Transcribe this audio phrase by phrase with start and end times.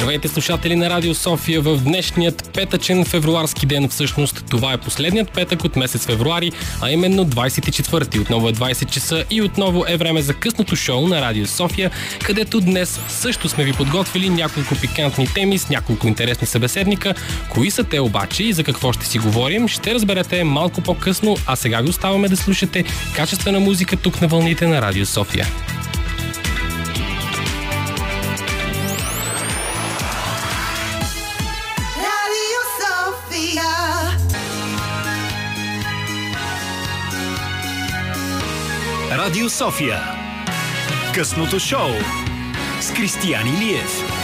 [0.00, 3.88] Здравейте слушатели на Радио София в днешният петъчен февруарски ден.
[3.88, 8.18] Всъщност това е последният петък от месец февруари, а именно 24-ти.
[8.18, 11.90] Отново е 20 часа и отново е време за късното шоу на Радио София,
[12.24, 17.14] където днес също сме ви подготвили няколко пикантни теми с няколко интересни събеседника.
[17.48, 21.56] Кои са те обаче и за какво ще си говорим, ще разберете малко по-късно, а
[21.56, 22.84] сега ви оставаме да слушате
[23.16, 25.46] качествена музика тук на вълните на Радио София.
[39.24, 40.00] Радио София.
[41.14, 41.90] Късното шоу
[42.80, 44.19] с Кристиян Илиев.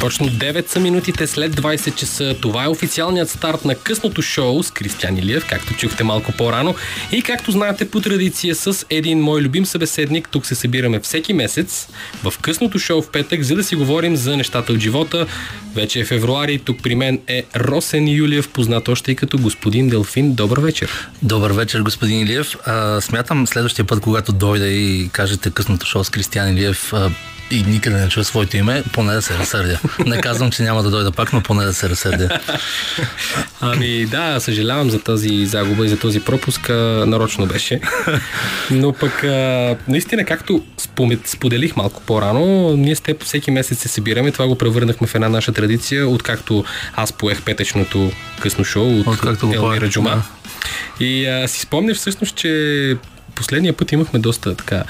[0.00, 2.36] Точно 9 са минутите след 20 часа.
[2.40, 6.74] Това е официалният старт на късното шоу с Кристиан Илиев, както чухте малко по-рано.
[7.12, 11.88] И както знаете по традиция с един мой любим събеседник, тук се събираме всеки месец
[12.22, 15.26] в късното шоу в петък, за да си говорим за нещата от живота.
[15.74, 20.34] Вече е февруари, тук при мен е Росен Юлиев, познат още и като господин Делфин.
[20.34, 21.08] Добър вечер.
[21.22, 22.56] Добър вечер, господин Илиев.
[22.66, 27.10] А, смятам следващия път, когато дойде и кажете късното шоу с Кристиан Илиев а,
[27.50, 29.78] и никъде не чуя своето име, поне да се разсърдя.
[30.06, 32.40] Не казвам, че няма да дойда пак, но поне да се разсърдя.
[33.60, 36.70] Ами да, съжалявам за тази загуба и за този пропуск.
[36.70, 37.80] а, Нарочно беше.
[38.70, 40.62] Но пък а, наистина, както
[41.24, 44.30] споделих малко по-рано, ние с теб всеки месец се събираме.
[44.32, 46.64] Това го превърнахме в една наша традиция, откакто
[46.96, 50.10] аз поех петъчното късно шоу от го Елмира Джума.
[50.10, 50.22] да.
[51.04, 52.96] И а, си спомняш всъщност, че
[53.40, 54.84] последния път имахме доста така,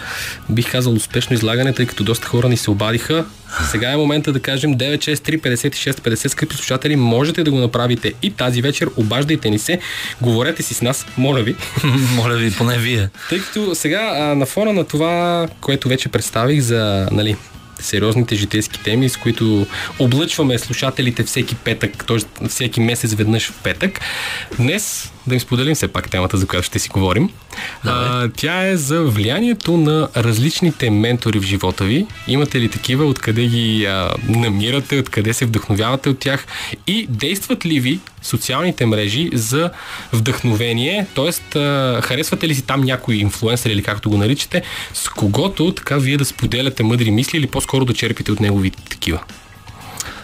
[0.48, 3.24] бих казал, успешно излагане, тъй като доста хора ни се обадиха.
[3.70, 8.30] Сега е момента да кажем 963 56 50, скъпи слушатели, можете да го направите и
[8.30, 9.78] тази вечер, обаждайте ни се,
[10.20, 11.56] говорете си с нас, моля ви.
[12.16, 13.08] Моля ви, поне вие.
[13.28, 17.36] Тъй като сега а, на фона на това, което вече представих за, нали,
[17.80, 19.66] сериозните житейски теми, с които
[19.98, 22.48] облъчваме слушателите всеки петък, т.е.
[22.48, 24.00] всеки месец веднъж в петък.
[24.58, 27.30] Днес да им споделим все пак темата, за която ще си говорим.
[27.84, 32.06] А, тя е за влиянието на различните ментори в живота ви.
[32.28, 36.46] Имате ли такива, откъде ги а, намирате, откъде се вдъхновявате от тях
[36.86, 39.70] и действат ли ви социалните мрежи за
[40.12, 41.58] вдъхновение, т.е.
[42.02, 44.62] харесвате ли си там някой инфлуенсър или както го наричате,
[44.94, 49.20] с когото така вие да споделяте мъдри мисли или по-скоро да черпите от неговите такива.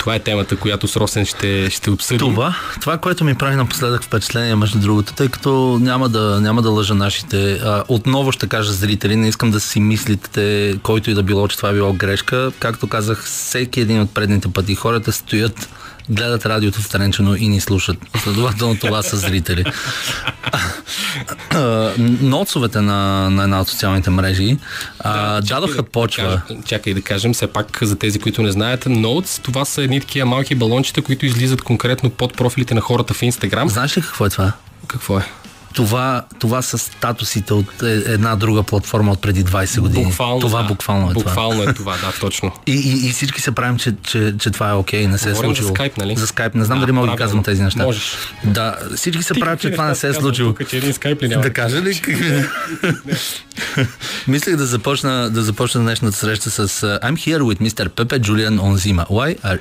[0.07, 2.19] Това е темата, която с Росен ще, ще обсъдим.
[2.19, 6.71] Това, това, което ми прави напоследък впечатление, между другото, тъй като няма да, няма да
[6.71, 7.53] лъжа нашите.
[7.53, 11.57] А, отново ще кажа зрители, не искам да си мислите, който и да било, че
[11.57, 12.53] това е било грешка.
[12.59, 15.69] Както казах, всеки един от предните пъти хората стоят
[16.09, 17.99] гледат радиото в Тренчено и ни слушат.
[18.23, 19.65] Следователно това са зрители.
[22.21, 24.59] Ноцовете на, на една от социалните мрежи
[24.99, 26.41] а, чакай дадоха да почва.
[26.65, 30.27] чакай да кажем, все пак за тези, които не знаят, Notes, това са едни такива
[30.27, 33.69] малки балончета, които излизат конкретно под профилите на хората в Инстаграм.
[33.69, 34.53] Знаеш ли какво е това?
[34.87, 35.25] Какво е?
[35.77, 40.05] Това, това са статусите от е- една друга платформа от преди 20 години.
[40.05, 40.41] Буквално.
[40.41, 40.69] това да.
[40.69, 42.51] буквално е Буквално е това, да, точно.
[42.51, 42.63] това.
[42.67, 45.51] И, и, и всички се правим, че, че, че това е окей, не се Говорим
[45.51, 45.77] е за случило.
[45.77, 46.17] Skype, нали?
[46.17, 46.55] За скайп.
[46.55, 47.83] Не знам А, дали мога да казвам тези неща.
[47.83, 48.17] Можеш.
[48.45, 50.53] Да, всички се правят, че това не се е случило.
[50.55, 51.43] Тук, че един скайп ли няма?
[51.43, 52.01] Да кажа ли?
[54.29, 57.89] Мислех да започна, да започна днешната среща с uh, I'm here with Mr.
[57.89, 59.07] Pepe Julian Onzima.
[59.07, 59.59] Why are...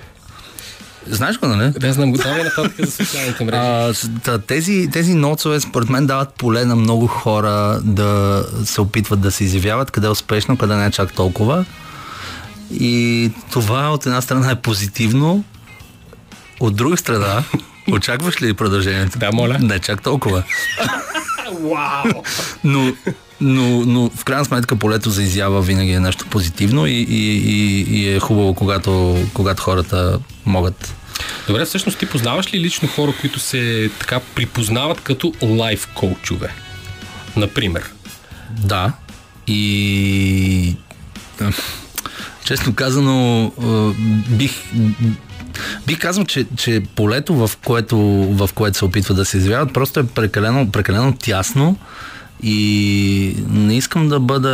[1.08, 1.72] Знаеш го, нали?
[1.80, 3.60] Да, знам, готови нататък за социалните мрежи.
[4.28, 9.32] А, тези, тези ноцове според мен дават поле на много хора да се опитват да
[9.32, 11.66] се изявяват, къде е успешно, къде не е чак толкова.
[12.72, 15.44] И това от една страна е позитивно,
[16.60, 17.44] от друга страна,
[17.92, 19.20] очакваш ли продължението?
[19.20, 19.60] Да, моля.
[19.60, 20.44] Не чак толкова.
[21.62, 22.24] Вау!
[22.64, 22.94] Но,
[23.42, 27.82] но, но в крайна сметка полето за изява винаги е нещо позитивно и, и, и,
[27.82, 30.96] и е хубаво, когато, когато хората могат
[31.48, 36.54] Добре, всъщност ти познаваш ли лично хора, които се така припознават като лайф коучове?
[37.36, 37.92] Например.
[38.50, 38.92] Да.
[39.48, 40.76] И
[42.46, 43.52] честно казано,
[44.30, 44.52] бих
[45.88, 47.98] Бих казал, че, че полето, в което,
[48.32, 51.78] в което се опитва да се изявяват, просто е прекалено, прекалено тясно
[52.44, 54.50] и не искам да бъда,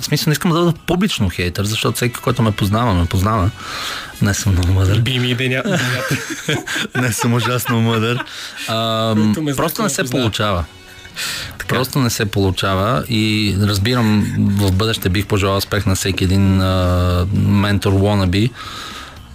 [0.00, 3.50] в смисъл не искам да бъда публично хейтър, защото всеки, който ме познава, ме познава.
[4.22, 5.00] Не съм много мъдър.
[5.00, 5.62] Би ми деня.
[6.94, 8.24] не съм ужасно мъдър.
[8.68, 9.14] А,
[9.56, 10.22] просто не се познава.
[10.22, 10.64] получава.
[11.68, 17.26] Просто не се получава и разбирам, в бъдеще бих пожелал успех на всеки един а,
[17.34, 18.50] ментор wannabe,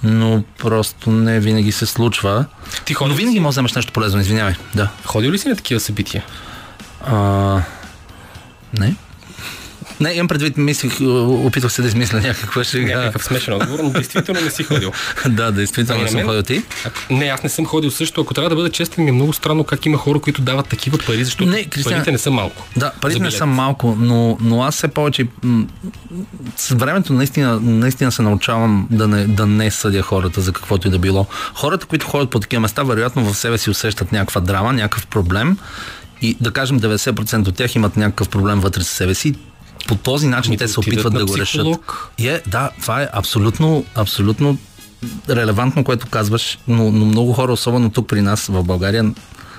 [0.04, 2.46] но просто не винаги се случва.
[2.86, 3.40] Ти Но винаги си?
[3.40, 4.54] можеш да вземеш нещо полезно, извинявай.
[4.76, 4.90] Да.
[5.06, 6.24] Ходил ли си на такива събития?
[7.06, 7.62] А,
[8.80, 8.96] не.
[10.02, 12.98] Не, имам предвид, мислих, опитвах се да измисля някаква шега.
[12.98, 14.92] Някакъв смешен отговор, но действително не си ходил.
[15.30, 16.64] да, действително Ами не съм ходил ти.
[17.10, 18.22] Не, аз не съм ходил също.
[18.22, 20.98] Ако трябва да бъда честен, ми е много странно как има хора, които дават такива
[20.98, 22.68] пари, защото Не, Кристиан- парите не са малко.
[22.78, 25.28] Да, парите не са малко, но, но аз все повече
[26.58, 30.92] с времето наистина, наистина се научавам да не, да не съдя хората за каквото и
[30.92, 31.26] да било.
[31.54, 35.58] Хората, които ходят по такива места, вероятно в себе си усещат някаква драма, някакъв проблем
[36.22, 39.34] и да кажем 90% от тях имат някакъв проблем вътре със себе си.
[39.88, 41.68] По този начин Ами те се опитват да го решат.
[42.18, 44.58] И е, да, това е абсолютно, абсолютно
[45.30, 49.14] релевантно, което казваш, но, но много хора, особено тук при нас в България,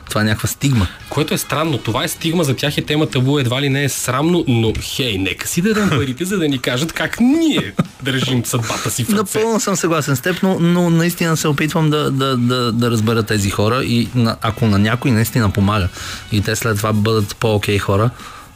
[0.08, 0.86] това е някаква стигма.
[1.08, 1.78] Което е странно.
[1.78, 5.18] Това е стигма за тях е тема табу, едва ли не е срамно, но хей,
[5.18, 9.38] нека си дадем парите, за да ни кажат как ние държим съдбата си в ръце.
[9.38, 13.22] Напълно съм съгласен с теб, но, но наистина се опитвам да, да, да, да разбера
[13.22, 15.88] тези хора и на, ако на някой наистина помага
[16.32, 18.10] и те след това бъдат по-окей хора,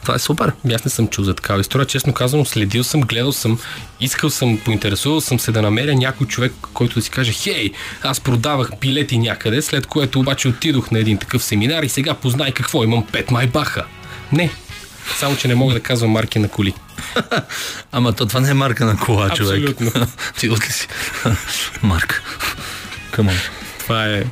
[0.07, 0.53] това е супер.
[0.75, 1.87] Аз не съм чул за такава история.
[1.87, 3.59] Честно казано, следил съм, гледал съм,
[4.01, 7.73] искал съм, поинтересувал съм се да намеря някой човек, който да си каже, хей,
[8.03, 12.53] аз продавах билети някъде, след което обаче отидох на един такъв семинар и сега познай
[12.53, 13.85] какво имам пет майбаха.
[14.33, 14.51] Не.
[15.19, 16.75] Само, че не мога да казвам марки на коли.
[17.93, 19.69] Ама то това не е марка на кола, човек.
[19.69, 20.07] Абсолютно.
[20.39, 20.89] Ти ли си?
[21.83, 22.23] Марка.
[23.13, 23.33] On.
[23.79, 24.25] Това е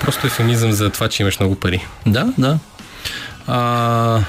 [0.00, 1.86] просто ефемизъм за това, че имаш много пари.
[2.06, 2.58] Да, да.
[3.46, 4.24] А...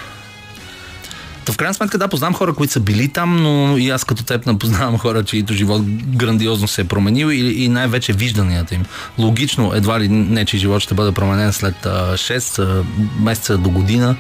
[1.46, 4.24] То в крайна сметка, да, познавам хора, които са били там, но и аз като
[4.24, 5.82] теб не познавам хора, чието живот
[6.16, 8.86] грандиозно се е променил и, и най-вече вижданията им.
[9.18, 12.84] Логично, едва ли не, че живот ще бъде променен след а, 6 а,
[13.20, 14.16] месеца до година,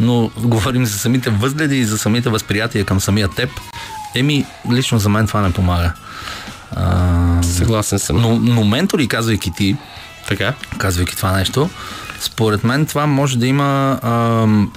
[0.00, 3.50] но говорим за самите възгледи и за самите възприятия към самия теб.
[4.14, 5.92] Еми, лично за мен това не помага.
[6.76, 8.16] А, Съгласен съм.
[8.16, 9.76] но, но ментори, казвайки ти,
[10.28, 10.54] Така?
[10.78, 11.70] казвайки това нещо,
[12.20, 14.72] според мен това може да има ам,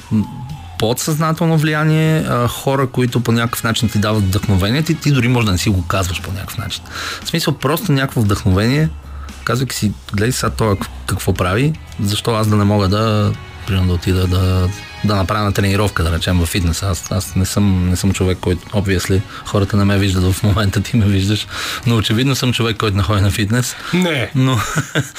[0.79, 5.45] подсъзнателно влияние, а, хора, които по някакъв начин ти дават вдъхновение, ти, ти дори може
[5.45, 6.83] да не си го казваш по някакъв начин.
[7.23, 8.89] В смисъл, просто някакво вдъхновение,
[9.43, 10.75] казвайки си, гледай сега това
[11.05, 13.33] какво прави, защо аз да не мога да,
[13.67, 14.69] примерно да отида да,
[15.05, 16.83] да направя на тренировка, да речем, в фитнес.
[16.83, 20.81] Аз, аз не, съм, не съм човек, който, obviously, хората не ме виждат в момента,
[20.81, 21.47] ти ме виждаш,
[21.85, 23.75] но очевидно съм човек, който не ходи на фитнес.
[23.93, 24.31] Не.
[24.35, 24.59] Но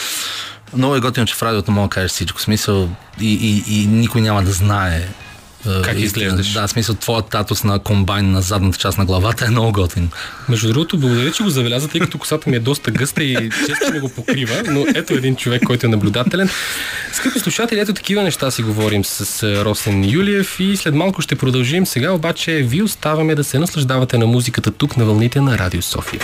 [0.77, 2.41] много е готино, че в радиото мога да кажеш всичко.
[2.41, 2.89] Смисъл
[3.21, 5.09] и, и, и никой няма да знае
[5.65, 6.05] Как истина.
[6.05, 6.53] изглеждаш.
[6.53, 10.11] Да, в смисъл твоят татус на комбайн на задната част на главата е много готин.
[10.49, 13.93] Между другото, благодаря, че го забеляза, тъй като косата ми е доста гъста и често
[13.93, 16.49] ми го покрива, но ето един човек, който е наблюдателен.
[17.13, 21.37] Скъпи слушатели, ето такива неща си говорим с а, Росен Юлиев и след малко ще
[21.37, 21.87] продължим.
[21.87, 26.21] Сега обаче ви оставаме да се наслаждавате на музиката тук на вълните на Радио София.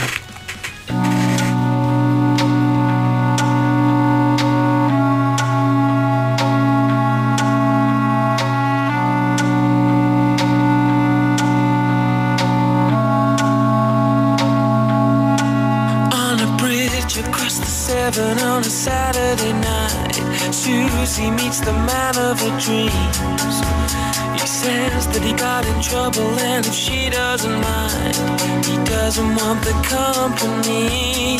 [26.04, 28.16] Trouble, and if she doesn't mind,
[28.64, 31.38] he doesn't want the company.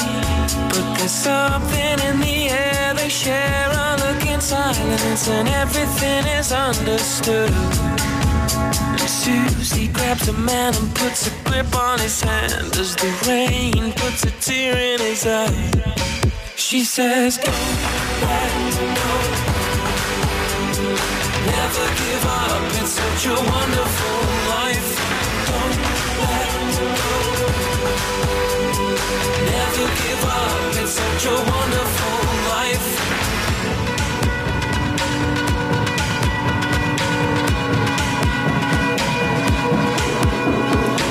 [0.70, 6.52] But there's something in the air they share a look in silence, and everything is
[6.52, 7.50] understood.
[9.00, 13.92] And Susie grabs a man and puts a grip on his hand as the rain
[13.92, 15.71] puts a tear in his eye.
[16.56, 17.54] She says, Don't
[18.23, 19.53] let go.
[21.46, 24.90] Never give up, it's such a wonderful life.
[25.48, 26.30] Don't let go.
[29.52, 32.18] Never give up, it's such a wonderful
[32.54, 32.88] life.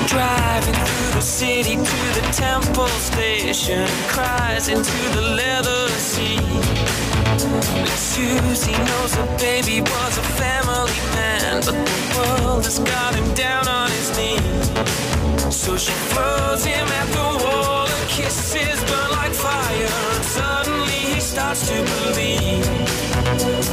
[0.08, 7.13] Driving through the city to the temple station, cries into the leather seat.
[7.38, 13.66] Susie knows her baby was a family man, but the world has got him down
[13.66, 15.54] on his knees.
[15.54, 19.88] So she throws him at the wall and kisses burn like fire,
[20.22, 22.66] suddenly he starts to believe.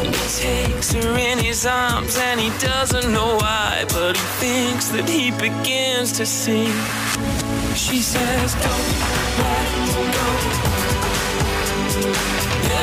[0.01, 5.07] He takes her in his arms and he doesn't know why, but he thinks that
[5.07, 6.65] he begins to see.
[7.75, 8.87] She says, Don't
[9.37, 10.40] let go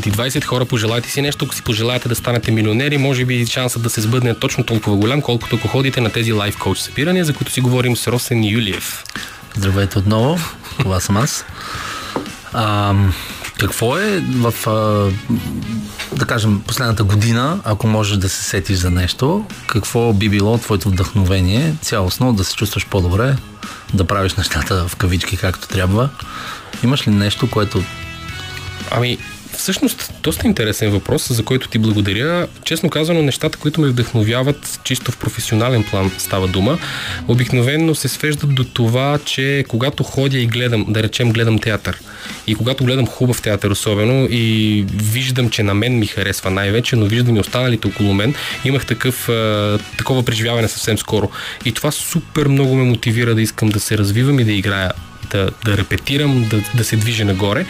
[0.00, 3.90] 2020 хора, пожелайте си нещо, ако си пожелаете да станете милионери, може би шансът да
[3.90, 7.34] се сбъдне е точно толкова голям, колкото ако ходите на тези лайф коуч събирания, за
[7.34, 9.04] които си говорим с Росен Юлиев.
[9.56, 10.38] Здравейте отново,
[10.78, 11.44] това съм аз.
[12.52, 12.94] А,
[13.58, 15.10] какво е в, а,
[16.16, 20.88] да кажем, последната година, ако можеш да се сетиш за нещо, какво би било твоето
[20.88, 23.36] вдъхновение, цялостно да се чувстваш по-добре,
[23.94, 26.08] да правиш нещата в кавички както трябва?
[26.84, 27.82] Имаш ли нещо, което
[28.90, 29.18] Ами,
[29.56, 32.46] всъщност, доста интересен въпрос, за който ти благодаря.
[32.64, 36.78] Честно казано, нещата, които ме вдъхновяват, чисто в професионален план става дума,
[37.28, 42.00] обикновенно се свеждат до това, че когато ходя и гледам, да речем, гледам театър,
[42.46, 47.06] и когато гледам хубав театър особено и виждам, че на мен ми харесва най-вече, но
[47.06, 48.34] виждам и останалите около мен,
[48.64, 49.28] имах такъв,
[49.98, 51.30] такова преживяване съвсем скоро.
[51.64, 54.92] И това супер много ме мотивира да искам да се развивам и да играя
[55.30, 57.66] да, да репетирам, да, да се движа нагоре.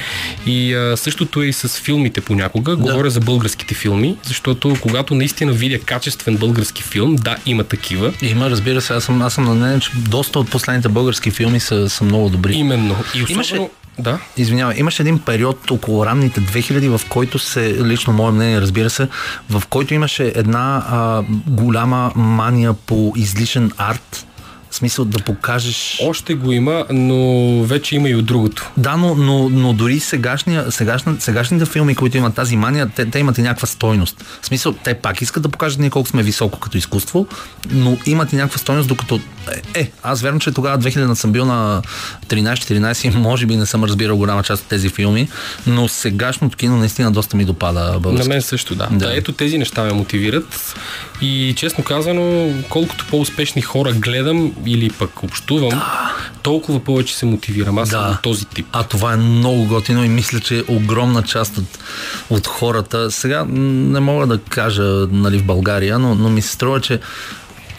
[0.47, 2.77] И а, същото е и с филмите понякога.
[2.77, 8.13] Говоря за българските филми, защото когато наистина видя качествен български филм, да, има такива.
[8.23, 11.61] Има, разбира се, аз съм, аз съм на мнение, че доста от последните български филми
[11.61, 12.55] са, са много добри.
[12.55, 12.97] Именно.
[13.15, 13.33] И особено...
[13.35, 13.69] Имаше-
[13.99, 14.19] Да.
[14.37, 19.09] Извинявай, имаше един период около ранните 2000, в който се, лично мое мнение, разбира се,
[19.51, 24.27] в който имаше една а, голяма мания по излишен арт.
[24.75, 26.01] В смисъл да покажеш...
[26.03, 28.71] Още го има, но вече има и от другото.
[28.77, 33.19] Да, но, но, но дори сегашния, сегашна, сегашните филми, които имат тази мания, те, те
[33.19, 34.25] имат и някаква стойност.
[34.43, 37.27] В смисъл, те пак искат да покажат ние колко сме високо като изкуство,
[37.71, 39.21] но имат и някаква стойност, докато...
[39.75, 41.83] Е, е аз вярвам, че тогава 2000 съм бил на
[42.29, 45.29] 13-14 и може би не съм разбирал голяма част от тези филми,
[45.67, 48.29] но сегашното кино наистина доста ми допада На български.
[48.29, 48.89] мен също, да.
[48.91, 49.07] Да.
[49.07, 49.17] да.
[49.17, 50.75] Ето тези неща ме мотивират.
[51.21, 55.83] И честно казано, колкото по-успешни хора гледам или пък общувам,
[56.43, 57.79] толкова повече се мотивирам.
[57.79, 58.11] Аз съм Да.
[58.11, 58.67] от този тип.
[58.73, 61.79] А това е много готино и мисля, че огромна част от,
[62.31, 66.81] от хората, сега не мога да кажа нали, в България, но, но ми се струва,
[66.81, 67.01] че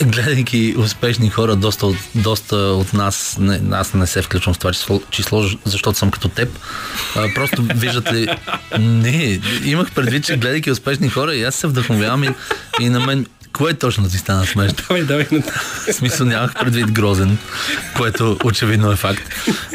[0.03, 5.01] гледайки успешни хора, доста, доста от нас, не, аз не се включвам в това число,
[5.09, 6.49] число, защото съм като теб.
[7.15, 8.27] А, просто виждат ли...
[8.79, 12.29] Не, имах предвид, че гледайки успешни хора и аз се вдъхновявам и,
[12.79, 13.25] и на мен...
[13.53, 14.77] Кое точно ти стана смешно?
[14.87, 15.27] Давай, давай.
[15.89, 17.37] В смисъл нямах предвид грозен,
[17.97, 19.21] което очевидно е факт.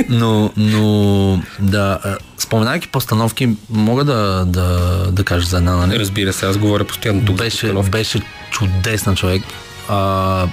[0.09, 1.99] Но, но да,
[2.39, 4.69] споменайки постановки, мога да, да,
[5.13, 5.99] да кажа за една, нали?
[5.99, 7.37] Разбира се, аз говоря постоянно тук.
[7.37, 9.43] Беше, беше чудесна човек.
[9.91, 10.49] А,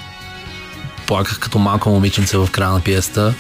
[1.08, 3.34] плаках като малко момиченце в края на пиеста.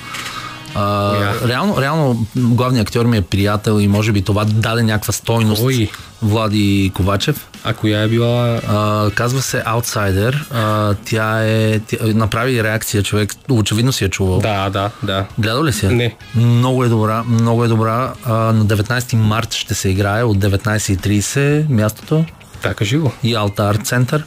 [0.75, 1.49] А, Коя?
[1.49, 5.61] реално, реално главният актьор ми е приятел и може би това даде някаква стойност.
[5.61, 5.89] Кой?
[6.21, 7.47] Влади Ковачев.
[7.63, 8.61] А коя е била...
[8.67, 10.35] А, казва се Outsider.
[10.53, 11.79] А, тя е.
[11.79, 13.33] Тя, направи реакция човек.
[13.49, 14.39] Очевидно си е чувал.
[14.39, 15.25] Да, да, да.
[15.39, 15.85] Гледал ли си?
[15.85, 15.91] я?
[15.91, 16.15] Не.
[16.35, 18.13] Много е добра, много е добра.
[18.25, 22.25] А, на 19 март ще се играе от 19.30 мястото
[22.63, 23.11] Да, кажи го.
[23.23, 24.25] и Алта Арт Център.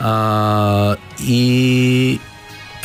[0.00, 2.20] А, и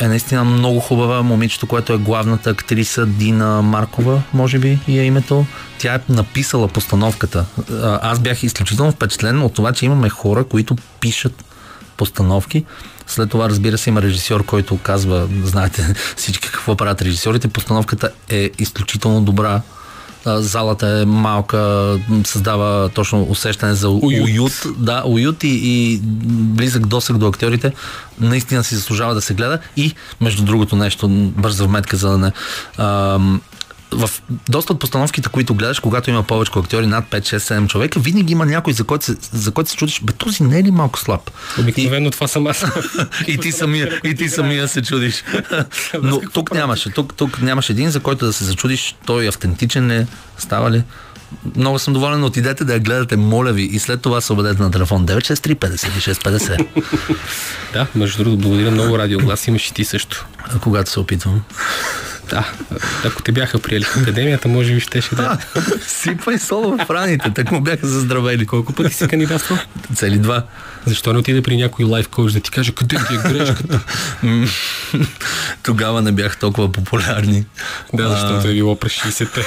[0.00, 1.22] е наистина много хубава.
[1.22, 5.46] Момичето, което е главната актриса Дина Маркова, може би и е името.
[5.78, 7.44] Тя е написала постановката.
[8.02, 11.44] Аз бях изключително впечатлен от това, че имаме хора, които пишат
[11.96, 12.64] постановки.
[13.06, 17.48] След това, разбира се, има режисьор, който казва, знаете всички какво правят режисьорите.
[17.48, 19.60] Постановката е изключително добра.
[20.26, 21.92] Залата е малка,
[22.24, 24.24] създава точно усещане за уют.
[24.24, 24.66] Уют.
[24.78, 27.72] да, уют и, и близък досък до актьорите.
[28.20, 29.58] Наистина си заслужава да се гледа.
[29.76, 32.32] И, между другото, нещо, бърза вметка, за да не...
[32.78, 33.40] Ам,
[33.92, 34.10] в
[34.48, 38.32] доста от постановките, които гледаш, когато има повече актьори, над 5, 6, 7 човека, винаги
[38.32, 40.98] има някой, за който се, за който се чудиш, бе, този не е ли малко
[40.98, 41.30] слаб?
[41.60, 42.64] Обикновено това съм аз.
[43.26, 45.24] И ти самия, и ти самия се чудиш.
[46.02, 46.90] Но тук нямаше.
[46.90, 50.06] Тук, тук нямаше един, за който да се зачудиш, той е автентичен ли,
[50.38, 50.82] става ли.
[51.56, 54.70] Много съм доволен, отидете да я гледате, моля ви, и след това се обадете на
[54.70, 56.66] телефон 963 5650,
[57.72, 59.46] да, между другото, благодаря много радиоглас.
[59.46, 60.26] Имаш и ти също.
[60.62, 61.42] когато се опитвам.
[62.30, 62.52] Да,
[63.04, 65.38] ако те бяха приели в академията, може би щеше да...
[65.54, 68.46] А, сипай соло в раните, так му бяха заздравели.
[68.46, 69.58] Колко пъти си кандидатствал?
[69.94, 70.42] Цели два.
[70.86, 73.80] Защо не отиде при някой лайф коуч да ти каже къде ти е грешката?
[75.62, 77.44] Тогава не бях толкова популярни.
[77.94, 79.46] Да, защото е било през 60-те.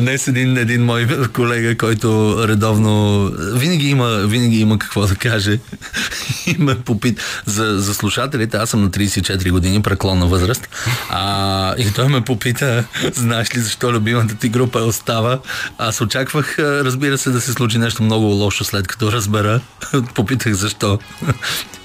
[0.00, 5.58] Днес един, един мой колега, който редовно винаги има, винаги има какво да каже.
[6.46, 8.56] И ме попит за, за слушателите.
[8.56, 10.68] Аз съм на 34 години, преклонна възраст.
[11.10, 15.38] А, и той ме попита, знаеш ли защо любимата ти група остава?
[15.78, 19.60] Аз очаквах, разбира се, да се случи нещо много лошо след като разбера.
[20.14, 20.98] Попитах защо.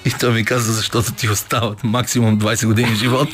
[0.04, 3.28] И той ми каза, защото ти остават максимум 20 години живот.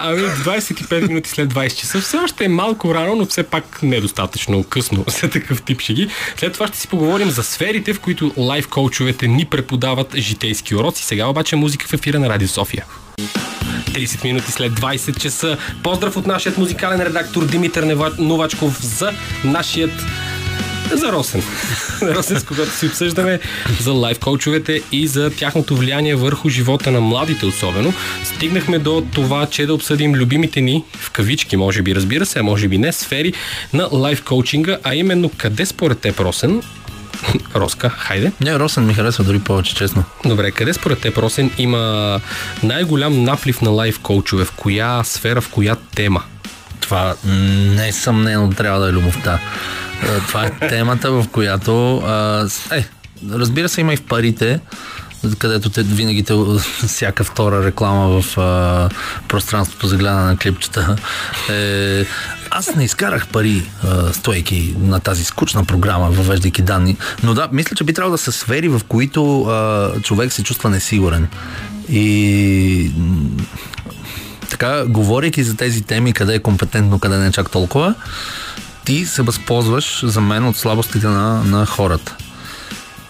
[0.00, 4.64] Ами 25 минути след 20 часа все още е малко рано, но все пак недостатъчно
[4.64, 6.08] късно за такъв тип шеги.
[6.36, 11.04] След това ще си поговорим за сферите, в които лайф коучовете ни преподават житейски уроци.
[11.04, 12.84] Сега обаче музика в ефира на Радио София.
[13.94, 15.58] 30 минути след 20 часа.
[15.82, 17.82] Поздрав от нашият музикален редактор Димитър
[18.18, 19.12] Новачков за
[19.44, 19.92] нашият
[20.92, 21.42] за Росен.
[22.02, 23.40] Росен, с когато си обсъждаме
[23.80, 27.92] за лайф коучовете и за тяхното влияние върху живота на младите особено.
[28.24, 32.42] Стигнахме до това, че да обсъдим любимите ни, в кавички, може би, разбира се, а
[32.42, 33.32] може би не, сфери
[33.72, 36.62] на лайф коучинга, а именно къде според теб, Росен,
[37.54, 38.32] Роска, хайде.
[38.40, 40.04] Не, Росен ми харесва дори повече, честно.
[40.24, 42.20] Добре, къде според теб, Росен, има
[42.62, 44.44] най-голям наплив на лайф коучове?
[44.44, 46.22] В коя сфера, в коя тема?
[46.80, 49.38] Това несъмнено трябва да е любовта.
[50.02, 52.02] Е, Това е темата, в която...
[52.72, 52.84] Е,
[53.30, 54.60] разбира се, има и в парите,
[55.38, 56.34] където те винаги те,
[56.86, 58.88] всяка втора реклама в а,
[59.28, 60.96] пространството за гледане на клипчета.
[61.50, 62.04] Е,
[62.50, 67.76] аз не изкарах пари, а, стойки на тази скучна програма, въвеждайки данни, но да, мисля,
[67.76, 71.28] че би трябвало да са сфери, в които а, човек се чувства несигурен.
[71.88, 72.90] И
[74.58, 77.94] така, говорейки за тези теми, къде е компетентно, къде не е чак толкова,
[78.84, 82.16] ти се възползваш за мен от слабостите на, на хората.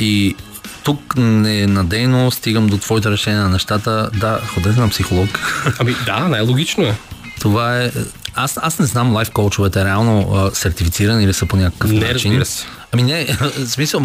[0.00, 0.36] И
[0.84, 4.10] тук ненадейно стигам до твоите решения на нещата.
[4.14, 5.28] Да, ходете на психолог.
[5.78, 6.96] Ами да, най-логично е.
[7.40, 7.90] Това е...
[8.34, 12.30] Аз, аз не знам лайф коучовете реално а, сертифицирани ли са по някакъв Не, начин.
[12.30, 12.66] разбира се.
[12.94, 14.02] Ами не, в смисъл,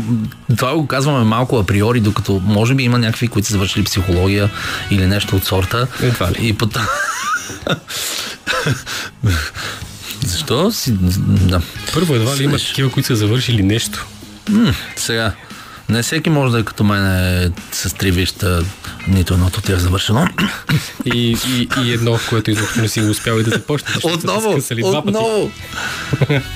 [0.58, 4.50] това го казваме малко априори, докато може би има някакви, които са завършили психология
[4.92, 5.88] или нещо от сорта.
[6.02, 6.48] Едва ли.
[6.48, 6.70] И по
[10.26, 10.92] Защо си...
[10.92, 11.62] Да.
[11.94, 12.68] Първо, едва ли има Слеш.
[12.68, 14.06] такива, които са завършили нещо.
[14.50, 15.34] М, сега,
[15.90, 18.64] не всеки може да е като мен с три вища,
[19.08, 20.28] нито едното ти е завършено.
[21.06, 23.88] И, и, и едно, което изобщо не си го успял и да започне.
[23.94, 24.20] защото
[24.62, 25.52] са те Отново, отново.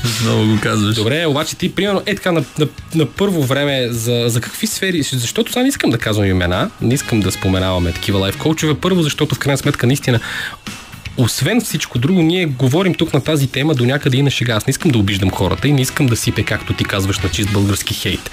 [0.05, 0.95] Отново го казваш.
[0.95, 5.03] Добре, обаче ти, примерно, е така на, на, на първо време за, за какви сфери,
[5.03, 8.73] защото сега не искам да казвам имена, не искам да споменаваме такива лайф коучове.
[8.73, 10.19] Първо, защото в крайна сметка наистина
[11.17, 14.55] освен всичко друго, ние говорим тук на тази тема до някъде и на шега.
[14.55, 17.29] Аз не искам да обиждам хората и не искам да сипе, както ти казваш, на
[17.29, 18.31] чист български хейт.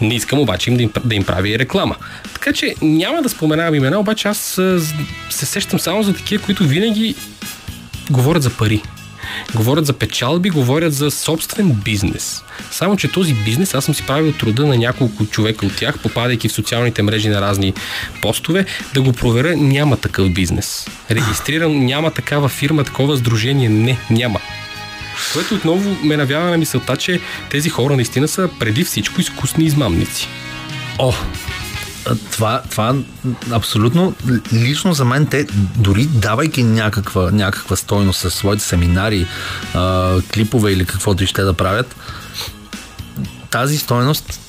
[0.00, 1.96] Не искам обаче им да им, да им правя реклама.
[2.34, 4.38] Така че няма да споменавам имена, обаче аз
[5.30, 7.14] се сещам само за такива, които винаги
[8.10, 8.82] говорят за пари.
[9.54, 12.42] Говорят за печалби, говорят за собствен бизнес.
[12.70, 16.48] Само, че този бизнес, аз съм си правил труда на няколко човека от тях, попадайки
[16.48, 17.74] в социалните мрежи на разни
[18.22, 18.64] постове,
[18.94, 20.86] да го проверя, няма такъв бизнес.
[21.10, 24.40] Регистриран, няма такава фирма, такова сдружение, не, няма.
[25.32, 30.28] Което отново ме навява на мисълта, че тези хора наистина са преди всичко изкусни измамници.
[30.98, 31.12] О,
[32.30, 32.94] това, това
[33.50, 34.14] абсолютно
[34.52, 39.26] лично за мен те, дори давайки някаква, някаква стойност със своите семинари,
[39.74, 41.96] а, клипове или каквото и ще да правят,
[43.50, 44.40] тази стойност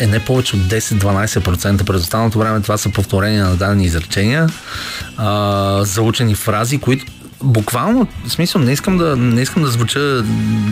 [0.00, 1.84] е не повече от 10-12%.
[1.84, 4.48] През останалото време това са повторения на дадени изречения,
[5.16, 7.04] а, заучени фрази, които
[7.42, 10.24] буквално, в смисъл, не искам да, не искам да звуча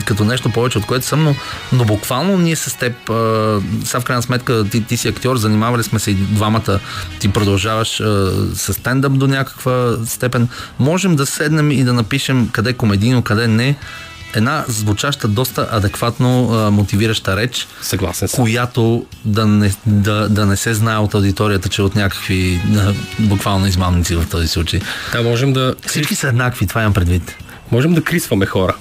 [0.04, 1.34] като нещо повече, от което съм, но,
[1.72, 5.82] но буквално ние с теб, а, сега в крайна сметка ти, ти си актьор, занимавали
[5.82, 6.80] сме се и двамата,
[7.18, 10.48] ти продължаваш а, с стендъп до някаква степен,
[10.78, 13.76] можем да седнем и да напишем къде комедийно, къде не,
[14.34, 18.44] една звучаща доста адекватно а, мотивираща реч, Съгласен съм.
[18.44, 22.92] която да не, да, да не се знае от аудиторията, че е от някакви а,
[23.18, 24.80] буквално измамници в този случай.
[25.12, 27.36] Да, можем да, Всички са еднакви, това имам предвид.
[27.70, 28.74] можем да крисваме хора.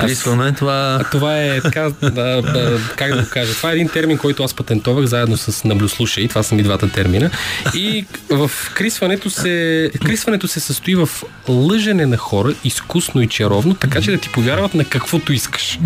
[0.00, 0.98] Крисваме това.
[1.00, 4.44] А това е така, да, да, как да го кажа, това е един термин, който
[4.44, 7.30] аз патентовах заедно с Наблюслуша и това са ми двата термина.
[7.74, 11.08] И в крисването се, крисването се състои в
[11.48, 15.78] лъжене на хора, изкусно и чаровно, така че да ти повярват на каквото искаш.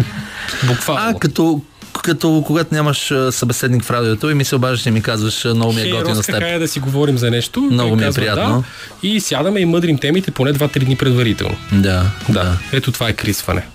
[0.67, 1.17] Буквално.
[1.17, 1.63] А, като
[2.03, 5.81] като когато нямаш събеседник в радиото и ми се обаждаш и ми казваш, много ми
[5.81, 6.39] е готино с теб.
[6.39, 7.61] хайде да си говорим за нещо.
[7.61, 8.65] Много ми е казва, приятно.
[9.03, 11.57] Да, и сядаме и мъдрим темите поне 2-3 дни предварително.
[11.73, 12.59] Да, Да.
[12.73, 13.67] Ето това е крисване.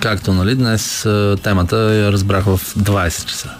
[0.00, 1.06] Както, нали, днес
[1.42, 3.50] темата я разбрах в 20 часа.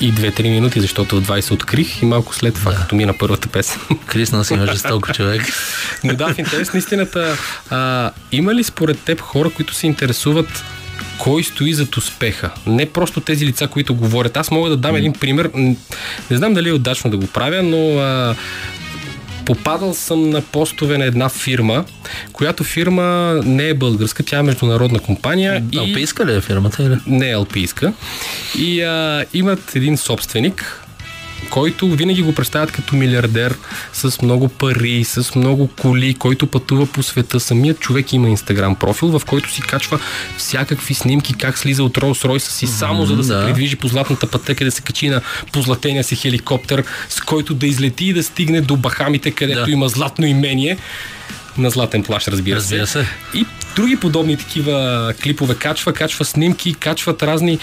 [0.00, 3.80] И 2-3 минути, защото в 20 открих и малко след това, като мина първата песен.
[4.06, 5.42] Крисна си ме жестоко човек.
[6.04, 7.36] Но да, в интерес на истината,
[7.70, 10.64] а, има ли според теб хора, които се интересуват
[11.18, 12.50] кой стои зад успеха?
[12.66, 14.36] Не просто тези лица, които говорят.
[14.36, 15.50] Аз мога да дам един пример.
[15.54, 15.76] Не
[16.36, 18.34] знам дали е удачно да го правя, но а,
[19.54, 21.84] попадал съм на постове на една фирма,
[22.32, 25.64] която фирма не е българска, тя е международна компания.
[25.72, 26.98] и Алпийска ли е фирмата или?
[27.06, 27.92] не е алпийска.
[28.58, 30.84] И а, имат един собственик,
[31.50, 33.54] който винаги го представят като милиардер,
[33.92, 37.40] с много пари, с много коли, който пътува по света.
[37.40, 40.00] Самият човек има инстаграм профил, в който си качва
[40.38, 43.44] всякакви снимки, как слиза от Ролс Ройса си, само за да се да.
[43.44, 45.20] придвижи по златната пътека, да се качи на
[45.52, 49.70] позлатения си хеликоптер, с който да излети и да стигне до Бахамите, където Да.
[49.70, 50.76] има златно имение.
[51.58, 53.06] На златен плащ, разбира, Разбира се.
[53.34, 57.58] и други подобни такива клипове качва, качва снимки, качват разни...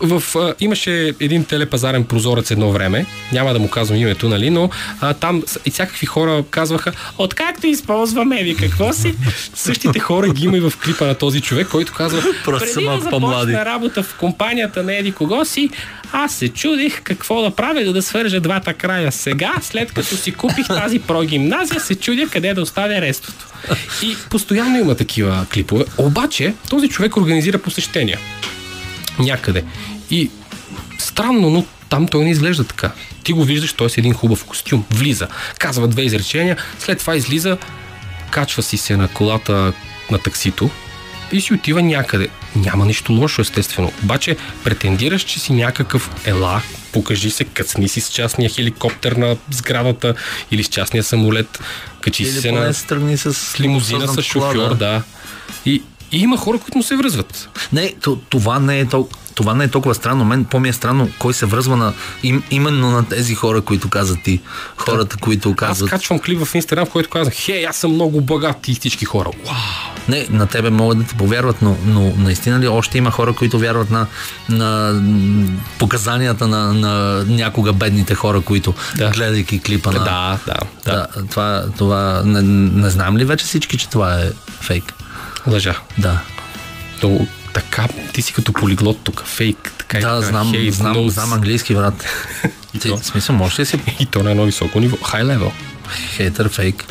[0.00, 4.70] В, а, имаше един телепазарен прозорец едно време, няма да му казвам името, нали, но
[5.00, 9.14] а, там и всякакви хора казваха, откакто използваме ви, какво си?
[9.54, 12.90] Същите хора ги има и в клипа на този човек, който казва, Просто преди да
[12.90, 15.70] малко по-млади." започна работа в компанията на Еди кого си,
[16.12, 19.12] аз се чудих какво да правя, за да свържа двата края.
[19.12, 23.46] Сега, след като си купих тази прогимназия, се чудя къде да оставя рестото.
[24.02, 25.84] И постоянно има такива клипове.
[25.98, 28.18] Обаче, този човек организира посещения.
[29.22, 29.64] Някъде.
[30.10, 30.30] И
[30.98, 32.92] странно, но там той не изглежда така.
[33.24, 34.84] Ти го виждаш, той е с един хубав костюм.
[34.90, 35.28] Влиза,
[35.58, 37.58] казва две изречения, след това излиза,
[38.30, 39.72] качва си се на колата
[40.10, 40.70] на таксито
[41.32, 42.28] и си отива някъде.
[42.56, 43.92] Няма нищо лошо, естествено.
[44.02, 50.14] Обаче претендираш, че си някакъв ела, покажи се, кацни си с частния хеликоптер на сградата
[50.50, 51.60] или с частния самолет,
[52.00, 55.02] качи си Или се поне на се тръгни с, лимузина с шофьор, да.
[55.66, 57.48] И, и има хора, които му се връзват.
[57.72, 60.24] Не, то, това не е толкова това не е толкова странно.
[60.24, 61.92] Мен по-ми е странно кой се връзва на,
[62.22, 64.40] им, именно на тези хора, които казват ти.
[64.76, 65.90] Хората, които Аз казват.
[65.90, 69.30] качвам клип в Инстаграм, в който казвам, хей, аз съм много богат и всички хора.
[69.46, 69.56] Уау!
[70.08, 73.58] Не, на тебе могат да ти повярват, но, но наистина ли още има хора, които
[73.58, 74.06] вярват на,
[74.48, 75.00] на
[75.78, 79.10] показанията на, на някога бедните хора, които Да.
[79.10, 79.98] гледайки клипа на...
[79.98, 80.92] Да, да, да.
[80.92, 82.42] да това, това не,
[82.82, 84.94] не знам ли вече всички, че това е фейк?
[85.46, 85.78] Лъжа.
[85.98, 86.20] Да.
[87.02, 90.26] Но така, ти си като полиглот тук, фейк, така и Да, така.
[90.26, 91.08] знам, Hey, знам, knows.
[91.08, 92.04] знам английски, брат.
[92.80, 92.98] Ти, то?
[92.98, 94.96] смисъл, можеш ли си И то на едно високо ниво.
[94.96, 95.50] High level.
[96.14, 96.84] хейтър, фейк?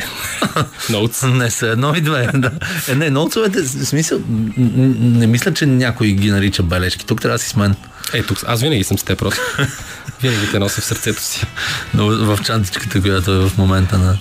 [0.90, 1.28] Notes.
[1.34, 2.30] Не са едно и две.
[2.34, 2.52] Да.
[2.88, 4.20] Е, не, ноутсовете, в смисъл,
[4.58, 7.06] не мисля, че някой ги нарича бележки.
[7.06, 7.76] Тук трябва да си с мен.
[8.14, 9.42] Ето, аз винаги съм с теб просто.
[10.22, 11.46] винаги те нося в сърцето си.
[11.94, 14.18] Но в чантичката, която е в момента на...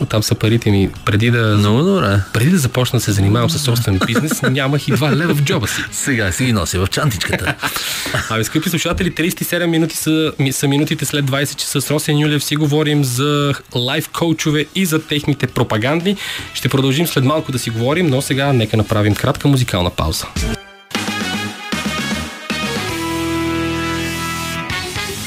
[0.00, 0.90] Оттам са парите ми.
[1.04, 2.20] Преди да, Много добре.
[2.32, 5.66] преди да започна да се занимавам с собствен бизнес, нямах и 2 лева в джоба
[5.68, 5.80] си.
[5.92, 7.54] Сега си ги носи в чантичката.
[8.30, 12.56] Абе, скъпи слушатели, 37 минути са, са минутите след 20 часа с Росен Юлев си
[12.56, 16.16] говорим за лайф коучове и за техните пропаганди.
[16.54, 20.26] Ще продължим след малко да си говорим, но сега нека направим кратка музикална пауза.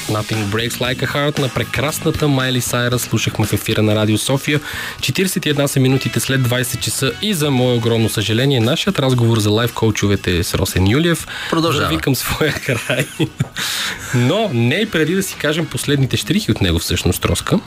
[0.09, 4.59] Nothing Breaks Like a Heart на прекрасната Майли Сайра слушахме в ефира на Радио София.
[4.99, 9.73] 41 са минутите след 20 часа и за мое огромно съжаление нашият разговор за лайф
[9.73, 11.83] коучовете с Росен Юлев Продължава.
[11.85, 13.07] върви към своя край.
[14.15, 17.59] Но не и преди да си кажем последните штрихи от него всъщност, Роска.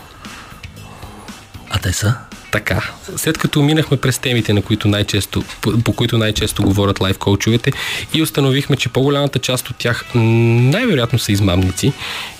[1.71, 2.15] А те са?
[2.51, 5.45] Така, след като минахме през темите, на които най-често,
[5.85, 7.73] по, които най-често говорят лайф коучовете
[8.15, 11.93] и установихме, че по-голямата част от тях най-вероятно са измамници,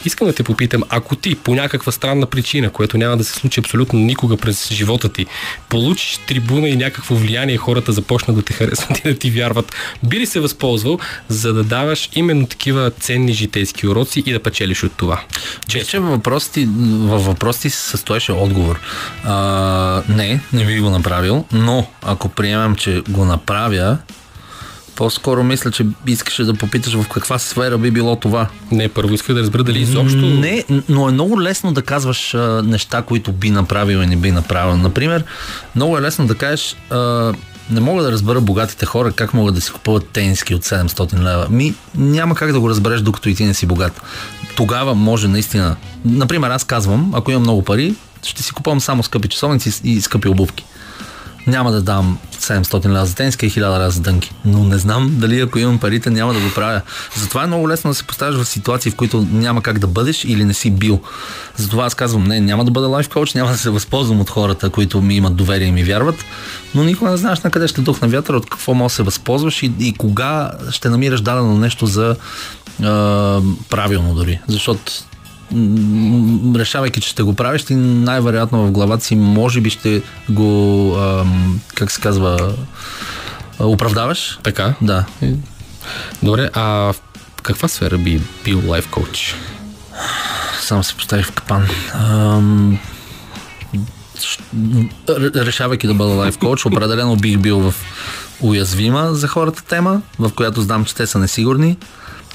[0.05, 3.61] искам да те попитам, ако ти по някаква странна причина, което няма да се случи
[3.61, 5.27] абсолютно никога през живота ти,
[5.69, 10.21] получиш трибуна и някакво влияние хората започнат да те харесват и да ти вярват, би
[10.21, 14.93] ли се възползвал, за да даваш именно такива ценни житейски уроци и да печелиш от
[14.97, 15.21] това?
[15.69, 18.81] Че, че във въпросите, във въпросите се състоеше отговор.
[20.09, 23.99] Не, не би го направил, но ако приемам, че го направя,
[25.01, 28.49] по-скоро мисля, че искаше да попиташ в каква сфера би било това.
[28.73, 30.19] Не, първо иска да разбера дали изобщо...
[30.19, 34.31] Не, но е много лесно да казваш а, неща, които би направил и не би
[34.31, 34.77] направил.
[34.77, 35.25] Например,
[35.77, 37.33] много е лесно да кажеш а,
[37.71, 41.47] не мога да разбера богатите хора как могат да си купуват тениски от 700 лева.
[41.51, 44.03] Ми няма как да го разбереш, докато и ти не си богат.
[44.57, 45.77] Тогава може наистина.
[46.05, 50.29] Например, аз казвам, ако имам много пари, ще си купувам само скъпи часовници и скъпи
[50.29, 50.65] обувки.
[51.47, 54.33] няма да дам 700 лева за тениска и 1000 лева за дънки.
[54.45, 56.81] Но не знам дали ако имам парите, няма да го правя.
[57.17, 60.25] Затова е много лесно да се поставиш в ситуации, в които няма как да бъдеш
[60.25, 61.01] или не си бил.
[61.57, 64.71] Затова аз казвам, не, няма да бъда лайф коуч, няма да се възползвам от хората,
[64.71, 66.25] които ми имат доверие и ми вярват,
[66.75, 69.03] но никога не знаеш на къде ще дух на вятъра, от какво може да се
[69.03, 72.17] възползваш и, и кога ще намираш дадено нещо за
[72.83, 74.41] а, правилно дори.
[74.49, 74.93] Защото
[76.57, 81.61] решавайки, че ще го правиш, ти най-вероятно в главата си може би ще го, ам,
[81.75, 82.55] как се казва,
[83.59, 84.39] а, оправдаваш.
[84.43, 84.75] Така.
[84.83, 85.05] Да.
[86.23, 86.97] Добре, а в
[87.43, 89.35] каква сфера би бил лайф коуч?
[90.61, 91.67] Само се поставих в капан.
[91.95, 92.79] Ам,
[95.37, 97.75] решавайки да бъда лайф коуч, определено бих бил в
[98.41, 101.77] уязвима за хората тема, в която знам, че те са несигурни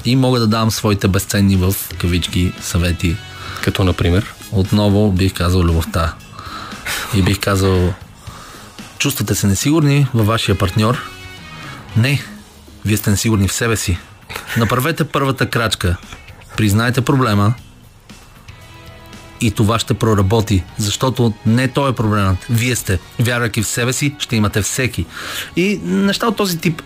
[0.04, 3.16] и мога да давам своите безценни в кавички съвети.
[3.62, 6.14] Като, например, Отново бих казал любовта.
[7.14, 7.94] И бих казал,
[8.98, 10.98] чувствате се несигурни във вашия партньор?
[11.96, 12.22] Не,
[12.84, 13.98] вие сте несигурни в себе си.
[14.56, 15.96] Направете първата крачка.
[16.56, 17.54] Признайте проблема
[19.40, 22.38] и това ще проработи, защото не той е проблемът.
[22.50, 22.98] Вие сте.
[23.18, 25.06] Вярвайки в себе си, ще имате всеки.
[25.56, 26.82] И неща от този тип.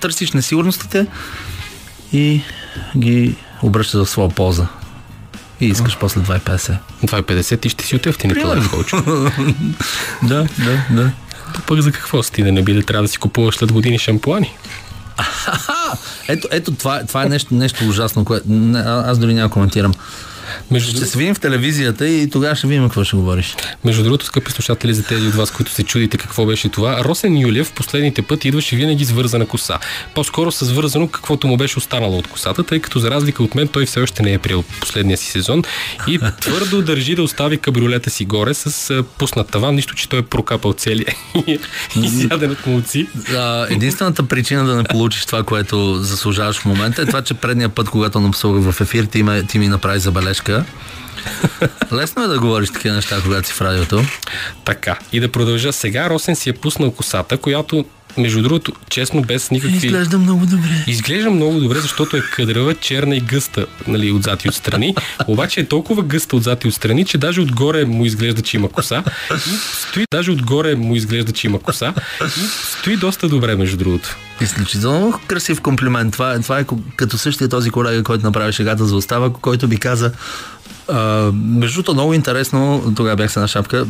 [0.00, 1.06] Търсиш несигурностите
[2.12, 2.40] и
[2.96, 4.66] ги обръщаш в своя полза.
[5.60, 6.76] И искаш после 2,50.
[7.04, 8.60] 2,50 ти ще си от ефтините Примерно.
[8.60, 8.92] лайф коуч.
[10.22, 11.10] Да, да, да.
[11.54, 13.72] То пък за какво си ти да не би да трябва да си купуваш след
[13.72, 14.56] години шампуани?
[16.28, 19.94] Ето, ето това, това е нещо, нещо ужасно, което а- аз дори няма коментирам.
[20.70, 23.56] Между, Ще се видим в телевизията и тогава ще видим какво ще говориш.
[23.84, 27.38] Между другото, скъпи слушатели, за тези от вас, които се чудите какво беше това, Росен
[27.38, 29.78] Юлев последните пъти идваше винаги с вързана коса.
[30.14, 33.68] По-скоро с вързано каквото му беше останало от косата, тъй като за разлика от мен
[33.68, 35.62] той все още не е приел последния си сезон
[36.06, 40.22] и твърдо държи да остави кабриолета си горе с пуснат таван, нищо, че той е
[40.22, 41.14] прокапал целия
[41.46, 41.58] и
[41.96, 43.08] изяден от молци.
[43.70, 47.88] Единствената причина да не получиш това, което заслужаваш в момента е това, че предния път,
[47.88, 50.37] когато напсувах в ефир, ти, ти ми направи забележка.
[51.92, 54.02] Лесно е да говориш такива неща, когато си в радиото.
[54.64, 56.10] Така, и да продължа сега.
[56.10, 57.84] Росен си е пуснал косата, която,
[58.18, 59.90] между другото, честно, без никакви...
[60.18, 60.84] много добре.
[60.86, 64.94] Изглежда много добре, защото е къдрава, черна и гъста, нали, отзад и отстрани.
[65.26, 69.04] Обаче е толкова гъста отзад и отстрани, че даже отгоре му изглежда, че има коса.
[69.36, 71.94] И стои, даже отгоре му изглежда, че има коса.
[72.24, 72.40] И
[72.78, 74.16] стои доста добре, между другото.
[74.40, 76.12] Изключително красив комплимент.
[76.12, 76.64] Това, е- това е
[76.96, 80.12] като същия този колега, който направи шегата за остава, който ми каза
[80.88, 83.86] а, между другото, много интересно, тогава бях се на шапка,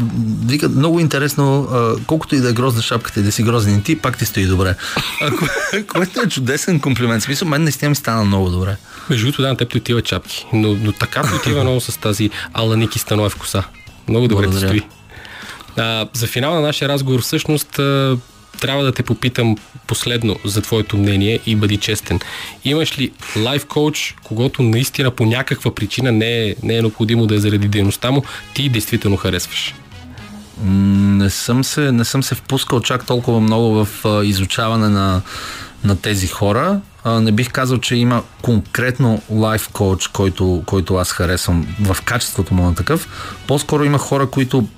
[0.47, 3.83] вика, много интересно, а, колкото и да е грозна шапката и да си грозен и
[3.83, 4.75] ти, пак ти стои добре.
[5.23, 7.23] А, ко- което е чудесен комплимент.
[7.23, 8.77] Смисъл, мен наистина ми стана много добре.
[9.11, 10.47] Между другото, да, на теб ти отива чапки.
[10.53, 13.63] Но, но така ти отива много с тази Ала Ники Станоев коса.
[14.09, 14.83] Много добре ти стои.
[15.77, 17.81] А, за финал на нашия разговор всъщност
[18.61, 22.21] трябва да те попитам последно за твоето мнение и бъди честен.
[22.65, 27.35] Имаш ли лайф коуч, когато наистина по някаква причина не е, не е необходимо да
[27.35, 28.23] е заради дейността му,
[28.55, 29.75] ти действително харесваш?
[30.65, 35.23] Не съм се, не съм се впускал чак толкова много в изучаване на,
[35.85, 36.81] на тези хора.
[37.07, 42.63] Не бих казал, че има конкретно лайф коуч, който, който аз харесвам в качеството му
[42.63, 43.09] на такъв.
[43.47, 44.69] По-скоро има хора, които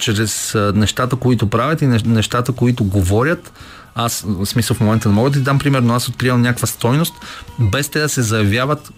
[0.00, 3.52] чрез нещата, които правят и не- нещата, които говорят,
[3.94, 6.66] аз, в смисъл в момента не мога да ти дам пример, но аз откривам някаква
[6.66, 7.14] стойност,
[7.58, 8.92] без те да се заявяват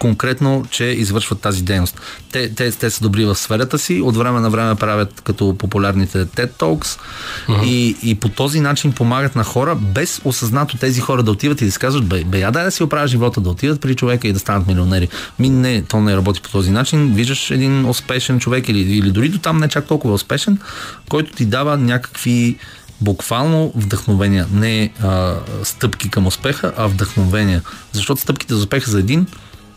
[0.00, 2.00] конкретно, че извършват тази дейност.
[2.32, 6.26] Те, те, те са добри в сферата си, от време на време правят като популярните
[6.26, 6.98] TED Talks
[7.64, 11.64] и, и по този начин помагат на хора, без осъзнато тези хора да отиват и
[11.64, 14.28] да си казват, бе, бе я дай да си оправя живота, да отидат при човека
[14.28, 15.08] и да станат милионери.
[15.38, 17.14] Ми не, то не работи по този начин.
[17.14, 20.58] Виждаш един успешен човек или, или дори до там не чак толкова успешен,
[21.08, 22.58] който ти дава някакви
[23.00, 24.46] буквално вдъхновения.
[24.52, 25.34] Не а,
[25.64, 27.62] стъпки към успеха, а вдъхновения.
[27.92, 29.26] Защото стъпките за успеха за един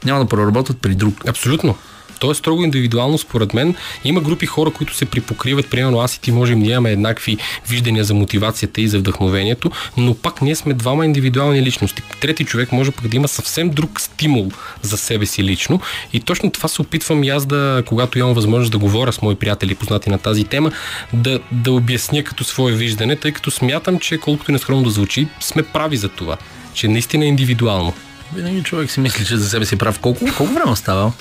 [0.06, 1.28] няма да проработят при друг.
[1.28, 1.76] Абсолютно.
[2.24, 3.76] То е строго индивидуално, според мен.
[4.04, 5.70] Има групи хора, които се припокриват.
[5.70, 7.38] Примерно аз и ти можем да имаме еднакви
[7.70, 12.02] виждания за мотивацията и за вдъхновението, но пак ние сме двама индивидуални личности.
[12.20, 15.80] Трети човек може пък да има съвсем друг стимул за себе си лично.
[16.14, 19.36] И точно това се опитвам и аз да, когато имам възможност да говоря с мои
[19.36, 20.72] приятели, познати на тази тема,
[21.14, 25.28] да, да обясня като свое виждане, тъй като смятам, че колкото и нескромно да звучи,
[25.40, 26.38] сме прави за това.
[26.74, 27.94] Че наистина е индивидуално.
[28.36, 30.00] Винаги човек си мисли, че за себе си прав.
[30.00, 31.12] Колко, колко време остава?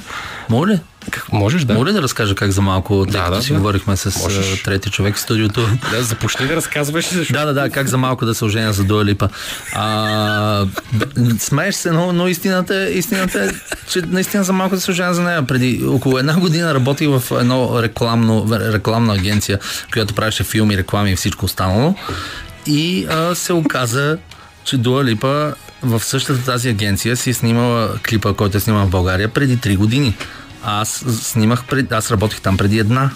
[0.48, 0.80] Мога ли?
[1.10, 1.84] Как, можеш да?
[1.84, 3.58] Ли да разкажа как за малко, тъй Да, като да, си да.
[3.58, 4.62] говорихме с Можеш.
[4.62, 5.68] трети човек в студиото?
[5.90, 8.84] Да, започни да разказваш, защото Да, да, да, как за малко да се оженя за
[8.84, 9.28] Дуа Липа.
[9.74, 10.66] А,
[11.38, 13.48] смееш се, но, но истината, истината е,
[13.90, 15.46] че наистина за малко да се оженя за нея.
[15.46, 19.58] Преди около една година работих в едно рекламно, рекламна агенция,
[19.92, 21.94] която правеше филми, реклами и всичко останало.
[22.66, 24.18] И а, се оказа,
[24.64, 28.90] че Дуа Липа в същата тази агенция си е снимала клипа, който е снимал в
[28.90, 30.16] България преди 3 години.
[30.62, 30.88] А Аз
[31.22, 33.10] снимах, пред, аз работих там преди една.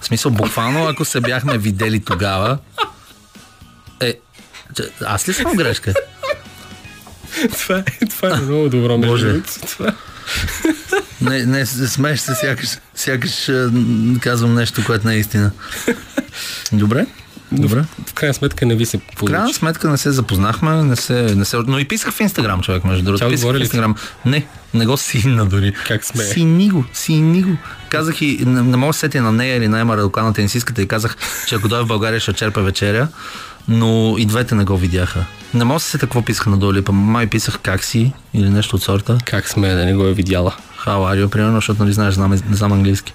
[0.00, 2.58] В смисъл, буквално, ако се бяхме видели тогава,
[4.00, 4.14] е,
[5.06, 5.94] аз ли съм грешка?
[7.52, 8.98] това, е, това е много добро.
[8.98, 9.42] между.
[9.68, 9.94] Това-
[11.20, 15.50] Не, не, смееш се, сякаш, сякаш м, казвам нещо, което не е истина.
[16.72, 17.06] Добре?
[17.52, 17.84] Добре.
[18.06, 19.58] В крайна сметка не ви се В крайна получи.
[19.58, 21.56] сметка не се запознахме, не се, не се...
[21.66, 23.28] Но и писах в Инстаграм, човек, между другото.
[23.28, 23.60] Писах в?
[23.60, 23.94] Инстаграм.
[24.24, 25.74] Не, не го синна дори.
[25.86, 26.26] Как смее?
[26.26, 27.56] Сини го, сини го.
[27.88, 30.82] Казах и, не, не мога да се сетя на нея или на Ема Радокана тенисистката
[30.82, 33.08] и казах, че ако дойде в България ще черпа вечеря,
[33.68, 35.24] но и двете не го видяха.
[35.54, 36.92] Не мога да се сетя какво писах на Долипа.
[36.92, 39.18] Май писах как си или нещо от сорта.
[39.24, 40.54] Как сме да не го е видяла?
[40.84, 43.14] How are you, примерно, защото нали знаеш, знам, не знам английски.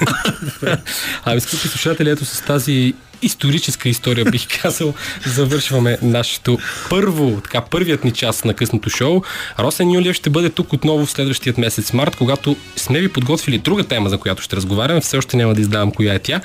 [1.24, 4.94] Ами, скъпи слушатели, ето с тази историческа история, бих казал,
[5.26, 6.58] завършваме нашето
[6.90, 9.22] първо, така, първият ни част на късното шоу.
[9.58, 13.84] Росен Юлиев ще бъде тук отново в следващият месец март, когато сме ви подготвили друга
[13.84, 15.00] тема, за която ще разговаряме.
[15.00, 16.40] Все още няма да издавам коя е тя.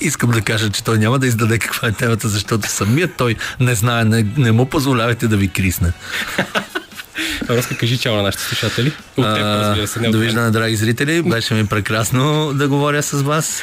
[0.00, 3.74] Искам да кажа, че той няма да издаде каква е темата, защото самият той не
[3.74, 5.92] знае, не, не му позволявайте да ви крисне.
[7.50, 8.92] Роска, кажи чао на нашите слушатели.
[9.16, 10.12] От теб, разбира се, не от.
[10.12, 11.22] Довиждане, драги зрители.
[11.22, 13.62] Беше ми прекрасно да говоря с вас,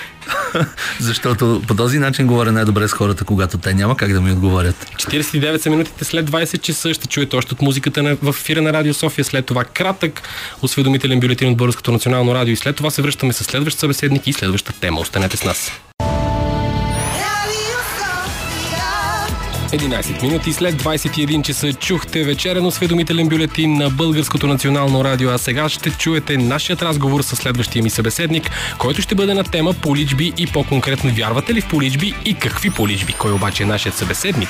[1.00, 4.88] защото по този начин говоря най-добре с хората, когато те няма как да ми отговорят.
[4.96, 6.94] 49 са минутите след 20 часа.
[6.94, 9.26] Ще чуете още от музиката на, в ефира на Радио София.
[9.26, 10.22] След това кратък
[10.62, 12.54] осведомителен бюлетин от Българското национално радио.
[12.54, 15.00] И след това се връщаме с следващ събеседник и следваща тема.
[15.00, 15.72] Останете с нас.
[19.72, 25.70] 11 минути след 21 часа чухте вечерен осведомителен бюлетин на Българското национално радио, а сега
[25.70, 30.48] ще чуете нашият разговор с следващия ми събеседник, който ще бъде на тема поличби и
[30.48, 33.14] по-конкретно вярвате ли в поличби и какви поличби.
[33.14, 34.50] Кой обаче е нашият събеседник?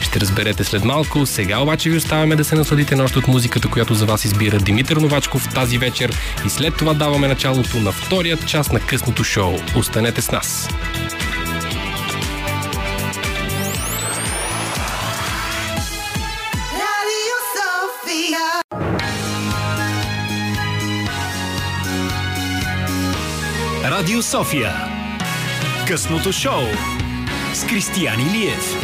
[0.00, 1.26] Ще разберете след малко.
[1.26, 4.58] Сега обаче ви оставяме да се насладите на още от музиката, която за вас избира
[4.58, 6.12] Димитър Новачков тази вечер
[6.46, 9.54] и след това даваме началото на вторият част на късното шоу.
[9.76, 10.68] Останете с нас!
[24.04, 24.72] Радио София.
[25.88, 26.62] Късното шоу
[27.54, 28.74] с Кристиян Илиев.–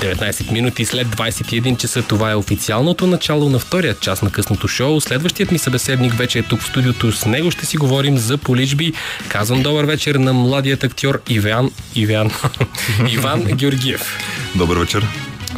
[0.00, 2.02] 19 минути след 21 часа.
[2.02, 5.00] Това е официалното начало на втория част на късното шоу.
[5.00, 7.12] Следващият ми събеседник вече е тук в студиото.
[7.12, 8.92] С него ще си говорим за поличби.
[9.28, 12.30] Казвам добър вечер на младият актьор Иван, Иван,
[13.10, 14.18] Иван Георгиев.
[14.54, 15.06] Добър вечер.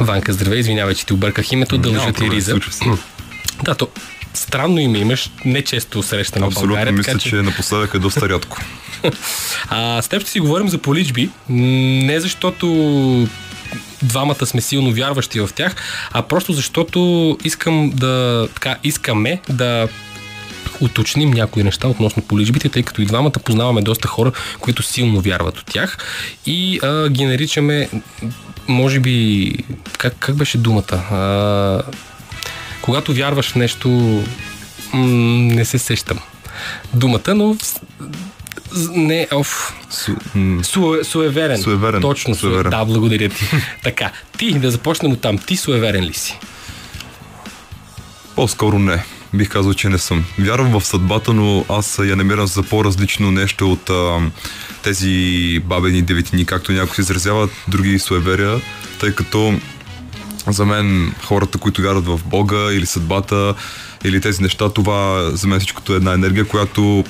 [0.00, 2.50] Ванка, здравей, извинявай, че ти обърках името, дължа ти риза.
[2.50, 2.84] случва се.
[3.64, 3.88] Да, то
[4.34, 6.92] странно име имаш, не често срещано в Абсолютно България.
[6.92, 8.58] мисля, така, че напоследък е доста рядко.
[9.68, 12.66] А, с теб ще си говорим за поличби, не защото
[14.02, 15.74] двамата сме силно вярващи в тях,
[16.12, 19.88] а просто защото искам да, така, искаме да
[20.80, 25.58] уточним някои неща относно поличбите, тъй като и двамата познаваме доста хора, които силно вярват
[25.58, 25.98] от тях
[26.46, 27.88] и а, ги наричаме,
[28.68, 29.52] може би,
[29.98, 30.92] как, как беше думата?
[31.10, 31.82] А,
[32.88, 33.88] когато вярваш в нещо,
[34.92, 35.06] м,
[35.54, 36.18] не се сещам
[36.94, 37.56] думата, но
[38.90, 41.62] не, оф, Су, м, Суе, суеверен.
[41.62, 42.00] Суеверен.
[42.00, 42.34] Точно.
[42.34, 42.70] Суеверен.
[42.70, 43.44] Да, благодаря ти.
[43.82, 45.38] така, ти да започнем от там.
[45.38, 46.38] Ти суеверен ли си?
[48.34, 49.04] по-скоро не.
[49.34, 50.24] Бих казал, че не съм.
[50.38, 54.30] Вярвам в съдбата, но аз я намирам за по-различно нещо от а,
[54.82, 58.60] тези бабени деветини, както някои се изразяват, други суеверия,
[59.00, 59.60] тъй като
[60.52, 63.54] за мен хората, които вярват в Бога или съдбата
[64.04, 67.04] или тези неща, това за мен всичкото е една енергия, която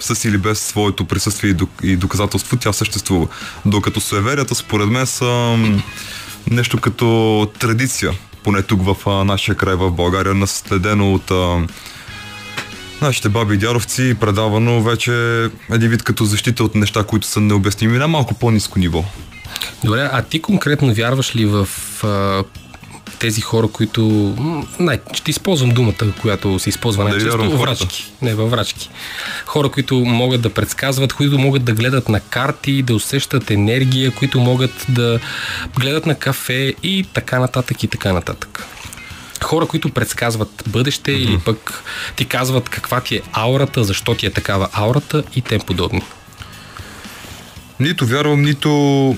[0.00, 3.26] с или без своето присъствие и док- и доказателство, тя съществува.
[3.66, 5.58] Докато суеверията, според мен, са
[6.50, 8.12] нещо като традиция,
[8.44, 11.66] поне тук в нашия край в България, наследено от а,
[13.02, 15.12] нашите баби и дядовци, предавано вече
[15.72, 19.04] един вид като защита от неща, които са необясними на малко по-низко ниво.
[19.84, 21.68] Добре, а ти конкретно вярваш ли в
[22.02, 22.44] а,
[23.20, 24.34] тези хора, които...
[24.78, 27.36] Най, ще използвам думата, която се използва най-често.
[27.36, 27.56] хората?
[27.56, 28.12] Врачки.
[28.22, 28.90] Не, във врачки.
[29.46, 34.40] Хора, които могат да предсказват, които могат да гледат на карти, да усещат енергия, които
[34.40, 35.20] могат да
[35.78, 38.66] гледат на кафе и така нататък и така нататък.
[39.44, 41.84] Хора, които предсказват бъдеще или пък
[42.16, 46.02] ти казват каква ти е аурата, защо ти е такава аурата и тем подобни.
[47.80, 49.16] Нито вярвам, нито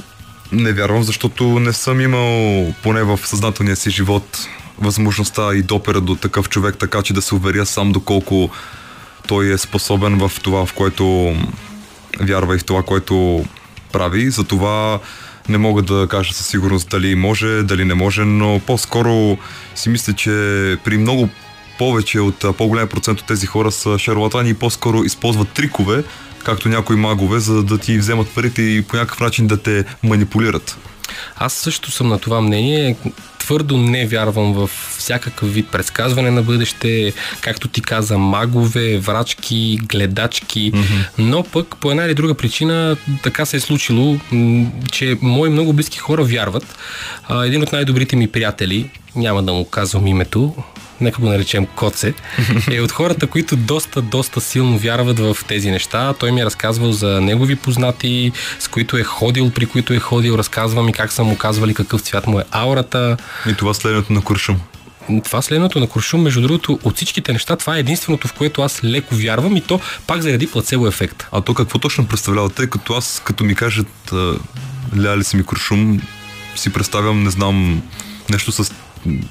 [0.53, 4.49] не вярвам, защото не съм имал, поне в съзнателния си живот,
[4.79, 8.51] възможността и допера до такъв човек, така че да се уверя сам доколко
[9.29, 11.37] той е способен в това, в което
[12.21, 13.45] вярва и в това, което
[13.93, 14.31] прави.
[14.31, 14.99] Затова
[15.49, 19.39] не мога да кажа със сигурност дали може, дали не може, но по-скоро
[19.75, 20.31] си мисля, че
[20.85, 21.29] при много
[21.79, 26.05] повече от по-голям процент от тези хора са шарлатани и по-скоро използват трикове,
[26.45, 30.79] както някои магове, за да ти вземат парите и по някакъв начин да те манипулират.
[31.37, 32.97] Аз също съм на това мнение.
[33.39, 40.73] Твърдо не вярвам в всякакъв вид предсказване на бъдеще, както ти каза, магове, врачки, гледачки,
[40.73, 41.07] mm-hmm.
[41.19, 44.17] но пък по една или друга причина така се е случило,
[44.93, 46.77] че мои много близки хора вярват.
[47.45, 50.55] Един от най-добрите ми приятели, няма да му казвам името,
[51.01, 52.15] нека го наречем Коце,
[52.71, 56.13] е от хората, които доста, доста силно вярват в тези неща.
[56.13, 60.35] Той ми е разказвал за негови познати, с които е ходил, при които е ходил,
[60.35, 63.17] разказва ми как са му казвали какъв цвят му е аурата.
[63.49, 64.61] И това следното на куршум.
[65.25, 68.85] Това следното на Куршум, между другото, от всичките неща, това е единственото, в което аз
[68.85, 71.29] леко вярвам и то пак заради плацебо ефекта.
[71.33, 72.51] А то какво точно представлява?
[72.51, 74.13] Тъй като аз, като ми кажат
[74.99, 76.01] ляли си ми куршум,
[76.57, 77.83] си представям, не знам,
[78.31, 78.73] нещо с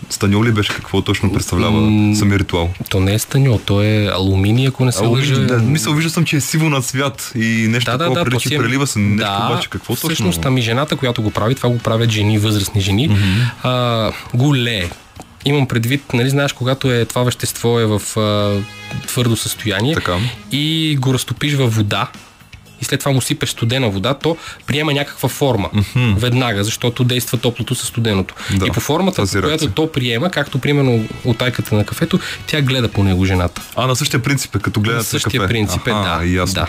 [0.09, 2.69] станьол ли беше, какво точно представлява самия ритуал?
[2.89, 5.35] То не е станьо, то е алуминий, ако не се лъжа.
[5.35, 8.49] да, мисъл, вижда съм, че е сиво на цвят и нещо Да, такова да, прилича,
[8.49, 10.09] си прелива се нещо, да, обаче какво точно?
[10.09, 13.51] Всъщност, ами жената, която го прави, това го правят жени, възрастни жени, mm-hmm.
[13.63, 14.89] а, го лее.
[15.45, 18.59] Имам предвид, нали знаеш, когато е това вещество е в а,
[19.07, 20.17] твърдо състояние Така.
[20.51, 22.07] и го разтопиш във вода,
[22.81, 26.15] и след това му сипеш студена вода, то приема някаква форма mm-hmm.
[26.17, 28.35] веднага, защото действа топлото със студеното.
[28.55, 32.61] Да, и по формата, по която то приема, както примерно от тайката на кафето, тя
[32.61, 33.61] гледа по него жената.
[33.75, 35.53] А, на същия принцип е, като гледат На същия кафе.
[35.53, 36.21] принцип е, да.
[36.25, 36.53] ясно.
[36.53, 36.67] да.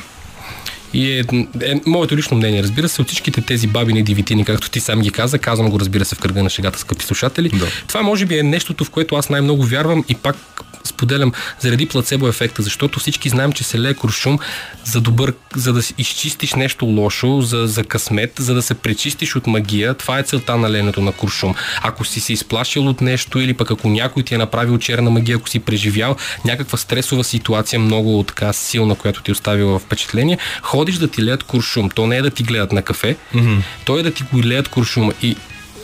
[0.94, 1.24] И е,
[1.62, 5.10] е, моето лично мнение, разбира се, от всичките тези бабини дивитини, както ти сам ги
[5.10, 7.48] каза, казвам го, разбира се, в кръга на шегата, скъпи слушатели.
[7.48, 7.66] Да.
[7.88, 10.36] Това може би е нещото, в което аз най-много вярвам и пак
[10.84, 14.38] споделям заради плацебо ефекта, защото всички знаем, че се лее куршум
[14.84, 19.46] за добър, за да изчистиш нещо лошо, за, за късмет, за да се пречистиш от
[19.46, 19.94] магия.
[19.94, 21.54] Това е целта на ленето на куршум.
[21.82, 25.36] Ако си се изплашил от нещо или пък ако някой ти е направил черна магия,
[25.36, 30.96] ако си преживял някаква стресова ситуация, много така силна, която ти е оставила впечатление, ходиш
[30.96, 31.90] да ти леят куршум.
[31.90, 33.62] То не е да ти гледат на кафе, mm-hmm.
[33.84, 35.12] то е да ти го леят куршума.
[35.22, 35.36] И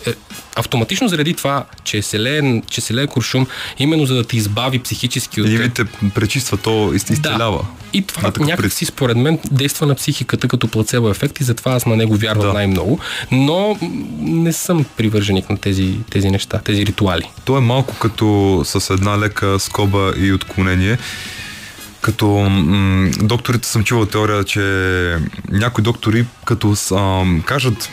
[0.06, 0.14] е,
[0.56, 3.46] автоматично заради това, че се, лее, че се лее куршум,
[3.78, 5.84] именно за да те избави психически от Или те
[6.14, 7.64] пречиства, то из- изцелява.
[7.92, 11.44] и това На такъв някак си според мен действа на психиката като плацебо ефект и
[11.44, 12.52] затова аз на него вярвам Да.
[12.52, 12.98] най-много.
[13.30, 13.78] Но
[14.20, 17.30] не съм привърженик на тези, тези неща, тези ритуали.
[17.44, 18.26] То е малко като
[18.64, 20.98] с една лека скоба и отклонение.
[22.00, 24.60] Като м- докторите съм чувал теория, че
[25.50, 27.90] някои доктори, като ам, кажат,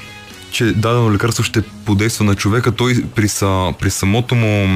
[0.55, 4.67] че дадено лекарство ще подейства на човека, той при, са, при самото му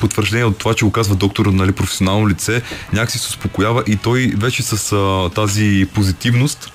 [0.00, 4.32] потвърждение от това, че го казва доктор, нали, професионално лице, някакси се успокоява и той
[4.36, 6.72] вече с а, тази позитивност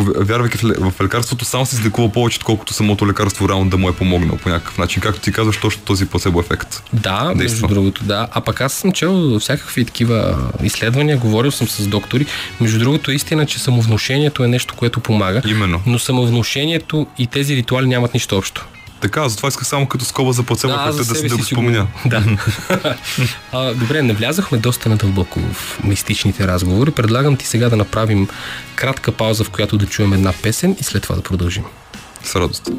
[0.00, 3.92] вярвайки в, в лекарството, само се излекува повече, отколкото самото лекарство реално да му е
[3.92, 5.02] помогнало по някакъв начин.
[5.02, 6.82] Както ти казваш, точно този плацебо ефект.
[6.92, 7.68] Да, между Действа.
[7.68, 8.28] другото, да.
[8.32, 12.26] А пък аз съм чел всякакви такива изследвания, говорил съм с доктори.
[12.60, 15.42] Между другото, истина, че самовнушението е нещо, което помага.
[15.46, 15.82] Именно.
[15.86, 18.66] Но самовнушението и тези ритуали нямат нищо общо.
[19.00, 21.86] Така, затова исках само като скоба за плацебо аз ефекта да, да го спомена.
[22.06, 22.24] Да.
[23.52, 26.90] а, добре, не влязахме доста надълбоко в мистичните разговори.
[26.90, 28.28] Предлагам ти сега да направим
[28.74, 31.64] кратка пауза, в която да чуем една песен и след това да продължим.
[32.28, 32.70] С радост.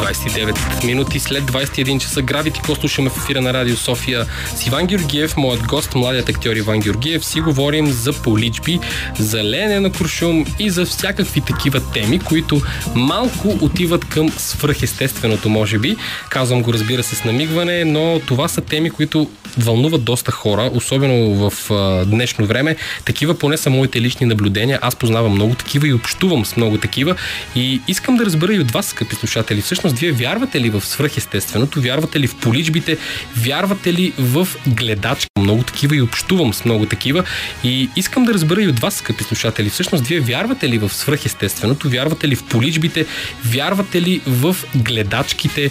[0.00, 4.26] 29 минути след 21 часа Gravity Call слушаме в ефира на Радио София
[4.56, 7.24] с Иван Георгиев, моят гост, младият актьор Иван Георгиев.
[7.24, 8.80] Си говорим за поличби,
[9.18, 12.62] за лене на куршум и за всякакви такива теми, които
[12.94, 15.96] малко отиват към свръхестественото, може би.
[16.28, 21.50] Казвам го, разбира се, с намигване, но това са теми, които вълнуват доста хора, особено
[21.50, 22.76] в а, днешно време.
[23.04, 24.78] Такива поне са моите лични наблюдения.
[24.82, 27.14] Аз познавам много такива и общувам общувам с много такива.
[27.54, 31.80] И искам да разбера и от вас, скъпи слушатели, всъщност вие вярвате ли в свръхестественото,
[31.80, 32.98] вярвате ли в поличбите,
[33.36, 35.28] вярвате ли в гледачка?
[35.38, 37.24] Много такива и общувам с много такива.
[37.64, 41.90] И искам да разбера и от вас, скъпи слушатели, всъщност вие вярвате ли в свръхестественото,
[41.90, 43.06] вярвате ли в поличбите,
[43.44, 45.70] вярвате ли в гледачките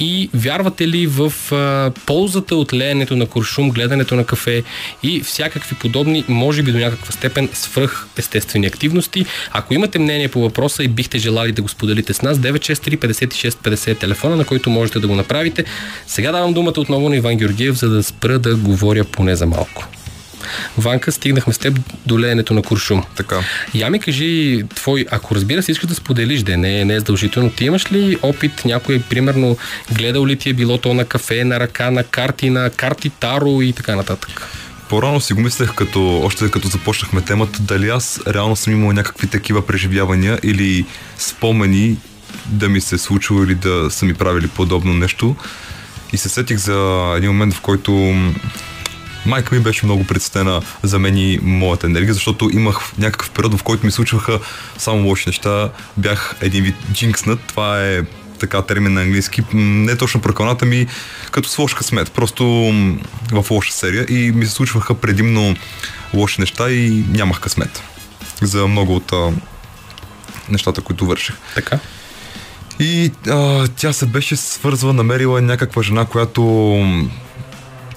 [0.00, 4.62] и вярвате ли в а, ползата от леенето на куршум, гледането на кафе
[5.02, 9.26] и всякакви подобни, може би до някаква степен свръх естествени активности.
[9.52, 13.50] Ако имате мнение по въпроса и бихте желали да го споделите с нас, 963 56
[13.50, 15.64] 50 е телефона, на който можете да го направите.
[16.06, 19.88] Сега давам думата отново на Иван Георгиев, за да спра да говоря поне за малко.
[20.78, 23.04] Ванка, стигнахме с теб до леенето на куршум.
[23.16, 23.40] Така.
[23.74, 27.50] Я ми кажи, твой, ако разбира се, искаш да споделиш, да не, не е задължително,
[27.50, 29.56] ти имаш ли опит, някой, примерно,
[29.92, 33.62] гледал ли ти е било то на кафе, на ръка, на карти, на карти Таро
[33.62, 34.48] и така нататък?
[34.88, 39.26] По-рано си го мислех, като, още като започнахме темата, дали аз реално съм имал някакви
[39.26, 40.86] такива преживявания или
[41.18, 41.96] спомени
[42.46, 45.36] да ми се е случило или да са ми правили подобно нещо.
[46.12, 47.92] И се сетих за един момент, в който
[49.28, 53.62] майка ми беше много предстена за мен и моята енергия, защото имах някакъв период, в
[53.62, 54.40] който ми случваха
[54.78, 55.70] само лоши неща.
[55.96, 57.40] Бях един вид джинкснат.
[57.40, 58.02] Това е
[58.38, 59.42] така термин на английски.
[59.54, 60.86] Не точно прокълната ми,
[61.30, 62.12] като с лош късмет.
[62.12, 62.44] Просто
[63.32, 65.56] в лоша серия и ми се случваха предимно
[66.14, 67.82] лоши неща и нямах късмет
[68.42, 69.32] за много от а,
[70.48, 71.36] нещата, които върших.
[71.54, 71.78] Така.
[72.80, 76.42] И а, тя се беше свързва, намерила някаква жена, която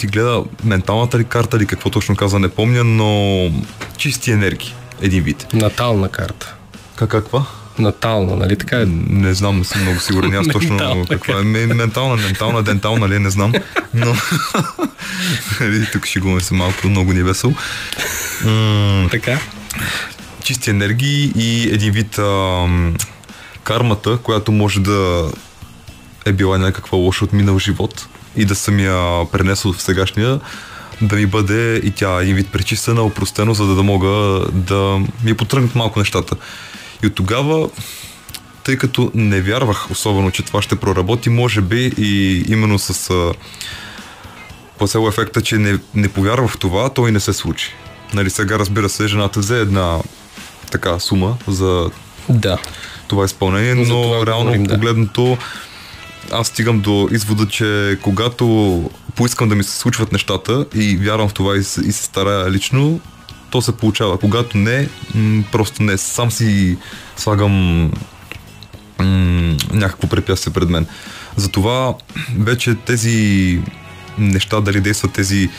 [0.01, 3.51] ти гледа менталната ли карта или какво точно каза, не помня, но
[3.97, 5.47] чисти енергии, един вид.
[5.53, 6.53] Натална карта.
[6.95, 7.45] Как, каква?
[7.79, 8.85] Натална, нали така е?
[9.07, 11.43] Не знам, не съм много сигурен аз точно каква е.
[11.43, 13.53] Ме- Ментална, ментална, дентална ли, е, не знам.
[13.93, 14.15] Но
[15.59, 17.53] Нали, тук шегуваме се малко, много ни е весело.
[19.11, 19.39] Така.
[20.43, 22.95] чисти енергии и един вид ам,
[23.63, 25.31] кармата, която може да
[26.25, 30.39] е била някаква лоша от минал живот и да съм я пренесъл в сегашния,
[31.01, 35.33] да ми бъде и тя един вид пречистена, опростено, за да, да мога да ми
[35.33, 36.35] потръгнат малко нещата.
[37.03, 37.69] И от тогава,
[38.63, 43.33] тъй като не вярвах особено, че това ще проработи, може би и именно с а,
[44.77, 47.73] плацебо ефекта, че не, не повярвах в това, той не се случи.
[48.13, 49.97] Нали, сега разбира се, жената взе една
[50.71, 51.89] така сума за
[52.29, 52.57] Да.
[53.07, 54.73] това изпълнение, но това реално говорим, да.
[54.73, 55.37] погледнато
[56.31, 61.33] аз стигам до извода, че когато поискам да ми се случват нещата и вярвам в
[61.33, 62.99] това и се, и се старая лично,
[63.51, 64.17] то се получава.
[64.17, 64.89] Когато не,
[65.51, 65.97] просто не.
[65.97, 66.77] Сам си
[67.17, 67.91] слагам
[69.71, 70.87] някакво препятствие пред мен.
[71.35, 71.93] Затова
[72.37, 73.59] вече тези
[74.17, 75.49] неща, дали действат тези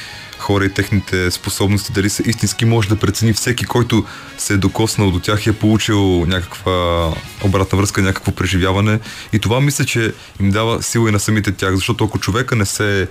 [0.43, 4.05] хора и техните способности, дали са истински, може да прецени всеки, който
[4.39, 7.09] се е докоснал до тях и е получил някаква
[7.45, 8.99] обратна връзка, някакво преживяване.
[9.33, 12.67] И това мисля, че им дава сила и на самите тях, защото ако човека не
[12.67, 13.09] се,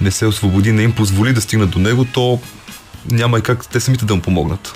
[0.00, 2.40] не се освободи, не им позволи да стигнат до него, то
[3.10, 4.74] няма и как те самите да му помогнат.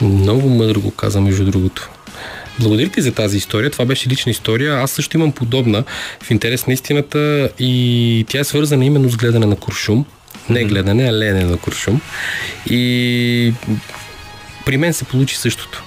[0.00, 1.90] Много мъдро го каза, между другото.
[2.60, 3.70] Благодаря ти за тази история.
[3.70, 4.82] Това беше лична история.
[4.82, 5.84] Аз също имам подобна
[6.22, 10.04] в интерес на истината и тя е свързана именно с гледане на куршум.
[10.48, 12.00] Не гледане, а лене на куршум.
[12.66, 13.54] И
[14.66, 15.82] при мен се получи същото.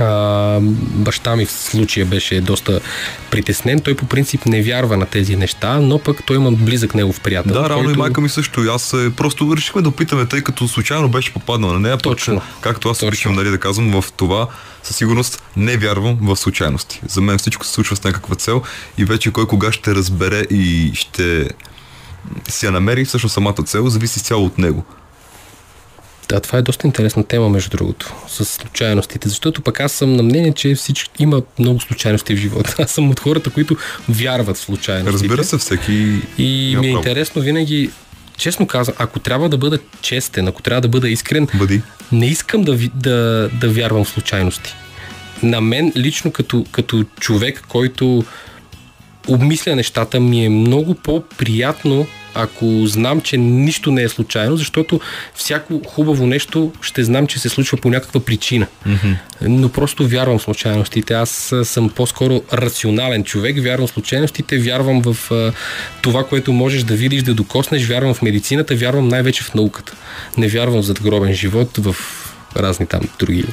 [0.00, 0.58] А,
[0.94, 2.80] баща ми в случая беше доста
[3.30, 3.80] притеснен.
[3.80, 7.52] Той по принцип не вярва на тези неща, но пък той има близък негов приятел.
[7.52, 7.98] Да, равно който...
[7.98, 8.60] и майка ми също.
[8.60, 11.96] Аз просто решихме да опитаме, тъй като случайно беше попаднал на нея.
[11.96, 12.40] пък, Точно.
[12.60, 14.46] както аз обичам нали, да казвам, в това
[14.82, 17.00] със сигурност не вярвам в случайности.
[17.08, 18.62] За мен всичко се случва с някаква цел
[18.98, 21.48] и вече кой кога ще разбере и ще
[22.48, 24.84] си я намери всъщност самата цел, зависи цяло от него.
[26.28, 30.22] Да, това е доста интересна тема, между другото, с случайностите, защото пък аз съм на
[30.22, 32.74] мнение, че всички, има много случайности в живота.
[32.78, 33.76] Аз съм от хората, които
[34.08, 35.12] вярват в случайностите.
[35.12, 35.92] Разбира се, всеки
[36.38, 36.96] И ми е право.
[36.98, 37.90] интересно винаги,
[38.36, 41.82] честно казвам, ако трябва да бъда честен, ако трябва да бъда искрен, Бъди.
[42.12, 44.74] не искам да, да, да вярвам в случайности.
[45.42, 48.24] На мен лично като, като човек, който
[49.30, 55.00] обмисля нещата, ми е много по-приятно, ако знам, че нищо не е случайно, защото
[55.34, 58.66] всяко хубаво нещо ще знам, че се случва по някаква причина.
[58.86, 59.16] Mm-hmm.
[59.42, 61.14] Но просто вярвам в случайностите.
[61.14, 65.52] Аз съм по-скоро рационален човек, вярвам в случайностите, вярвам в а,
[66.02, 69.92] това, което можеш да видиш, да докоснеш, вярвам в медицината, вярвам най-вече в науката.
[70.38, 71.96] Не вярвам в задгробен живот, в
[72.56, 73.44] разни там други.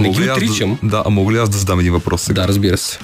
[0.00, 0.78] Не ги Мога аз отричам.
[0.82, 2.42] Да, да, а мога ли аз да задам един въпрос сега?
[2.42, 2.98] Да, разбира се.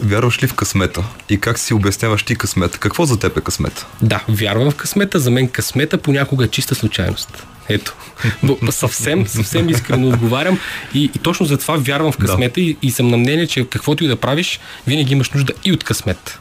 [0.00, 1.04] Вярваш ли в късмета?
[1.28, 2.78] И как си обясняваш ти късмета?
[2.78, 3.86] Какво за теб е късмет?
[4.02, 5.18] Да, вярвам в късмета.
[5.18, 7.46] За мен късмета понякога е чиста случайност.
[7.68, 7.94] Ето.
[8.42, 10.58] Бо- съвсем, съвсем искрено отговарям
[10.94, 14.04] и, и точно за това вярвам в късмета и, и съм на мнение, че каквото
[14.04, 16.38] и да правиш, винаги имаш нужда и от късмет.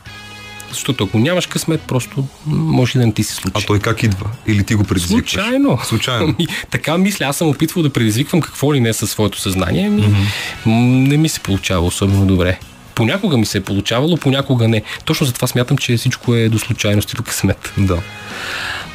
[0.70, 3.64] Защото ако нямаш късмет, просто може да не ти се случи.
[3.64, 4.30] А той как идва?
[4.48, 5.32] Или ти го предизвикваш?
[5.32, 5.80] Случайно.
[5.84, 6.24] Случайно.
[6.40, 9.86] Ами, така мисля, аз съм опитвал да предизвиквам какво ли не със своето съзнание.
[9.88, 10.02] Ами,
[10.66, 10.76] м-
[11.10, 12.60] не ми се получава особено добре.
[12.96, 14.84] Понякога ми се е получавало, понякога не.
[15.06, 17.74] Точно затова смятам, че всичко е до случайност и до късмет.
[17.78, 17.98] Да.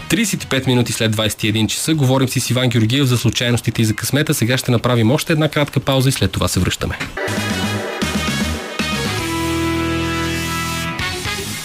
[0.09, 4.35] 35 минути след 21 часа говорим си с Иван Георгиев за случайностите и за късмета.
[4.35, 6.99] Сега ще направим още една кратка пауза и след това се връщаме.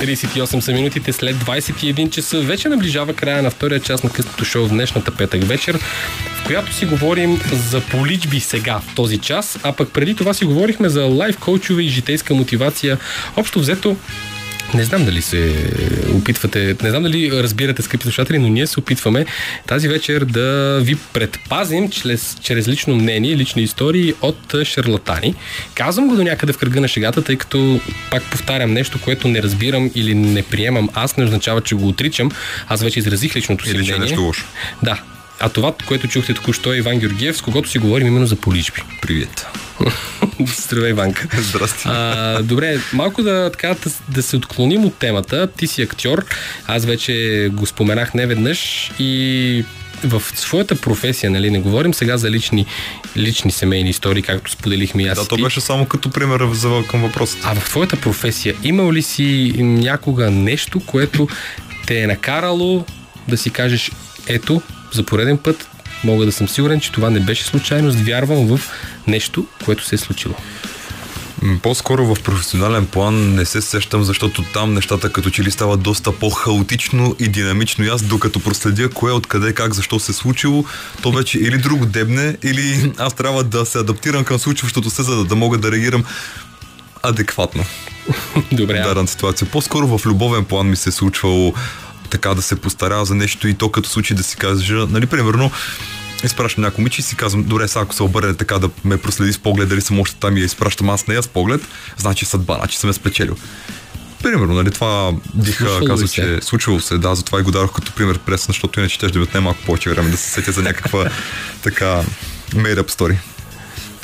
[0.01, 2.41] 38 са минутите след 21 часа.
[2.41, 5.79] Вече наближава края на втория част на късното шоу в днешната петък вечер,
[6.35, 7.39] в която си говорим
[7.71, 11.83] за поличби сега в този час, а пък преди това си говорихме за лайф коучове
[11.83, 12.97] и житейска мотивация.
[13.37, 13.97] Общо взето,
[14.73, 15.71] не знам дали се
[16.15, 19.25] опитвате, не знам дали разбирате, скъпи слушатели, но ние се опитваме
[19.67, 25.35] тази вечер да ви предпазим чрез, чрез лично мнение, лични истории от шарлатани.
[25.75, 27.79] Казвам го до някъде в кръга на шегата, тъй като
[28.11, 30.89] пак повтарям нещо, което не разбирам или не приемам.
[30.93, 32.31] Аз не означава, че го отричам.
[32.67, 34.09] Аз вече изразих личното си Или че е мнение.
[34.11, 34.45] нещо лошо.
[34.83, 35.01] Да.
[35.41, 38.81] А това, което чухте току-що е Иван Георгиев, с когото си говорим именно за поличби.
[39.01, 39.47] Привет.
[40.55, 41.27] Здравей, Иванка.
[41.41, 41.83] Здрасти.
[41.85, 45.47] А, добре, малко да, така, да, да се отклоним от темата.
[45.57, 46.25] Ти си актьор,
[46.67, 49.65] аз вече го споменах не веднъж и
[50.03, 52.65] в своята професия, нали, не говорим сега за лични,
[53.17, 57.39] лични семейни истории, както споделихме аз Да, то беше само като пример за, към въпросът.
[57.43, 61.27] А в твоята професия имал ли си някога нещо, което
[61.87, 62.85] те е накарало
[63.27, 63.91] да си кажеш,
[64.27, 64.61] ето,
[64.93, 65.69] за пореден път
[66.03, 68.59] мога да съм сигурен, че това не беше случайност, вярвам в
[69.07, 70.35] нещо, което се е случило.
[71.63, 76.11] По-скоро в професионален план не се сещам, защото там нещата като че ли стават доста
[76.11, 77.85] по-хаотично и динамично.
[77.85, 80.65] И аз докато проследя кое, откъде, как, защо се е случило,
[81.01, 85.15] то вече или друго дебне, или аз трябва да се адаптирам към случващото се, за
[85.15, 86.03] да, да мога да реагирам
[87.03, 87.65] адекватно
[88.51, 89.47] Добре, дадена ситуация.
[89.51, 91.53] По-скоро в любовен план ми се е случвало
[92.11, 95.51] така да се постаря за нещо и то като случай да си кажа, нали, примерно,
[96.23, 99.33] изпращам някой момиче и си казвам, добре, сега ако се обърне така да ме проследи
[99.33, 101.61] с поглед, дали съм още там и я изпращам аз нея с поглед,
[101.97, 103.35] значи съдба, значи съм я спечелил.
[104.23, 107.43] Примерно, нали, това бих Случвало а, ли казал, че е случвало се, да, затова и
[107.43, 110.17] го дадох като пример пресен, защото иначе ще да ми отнеме малко повече време да
[110.17, 111.09] се сетя за някаква
[111.63, 112.03] така
[112.53, 113.17] made up story.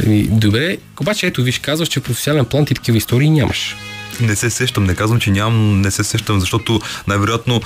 [0.04, 3.76] Еми, добре, обаче ето виж, казваш, че в професионален план ти такива истории нямаш.
[4.20, 7.62] Не се сещам, не казвам, че нямам, не се сещам, защото най-вероятно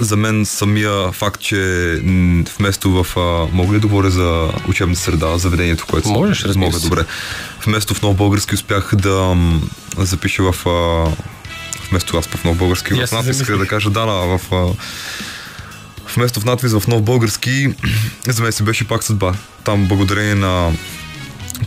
[0.00, 1.94] за мен самия факт, че
[2.58, 3.16] вместо в...
[3.16, 6.08] А, мога ли да говоря за учебна среда, заведението, което?
[6.08, 6.88] Можеш, разбира Мога, се.
[6.88, 7.04] добре.
[7.66, 9.36] Вместо в нов български успях да
[9.96, 10.66] запиша в...
[10.66, 11.10] А,
[11.90, 14.40] вместо аз в нов български, аз в исках да кажа да, да, в...
[14.52, 14.66] А,
[16.14, 17.74] вместо в надпис в нов български,
[18.28, 19.34] за мен си беше пак съдба.
[19.64, 20.72] Там благодарение на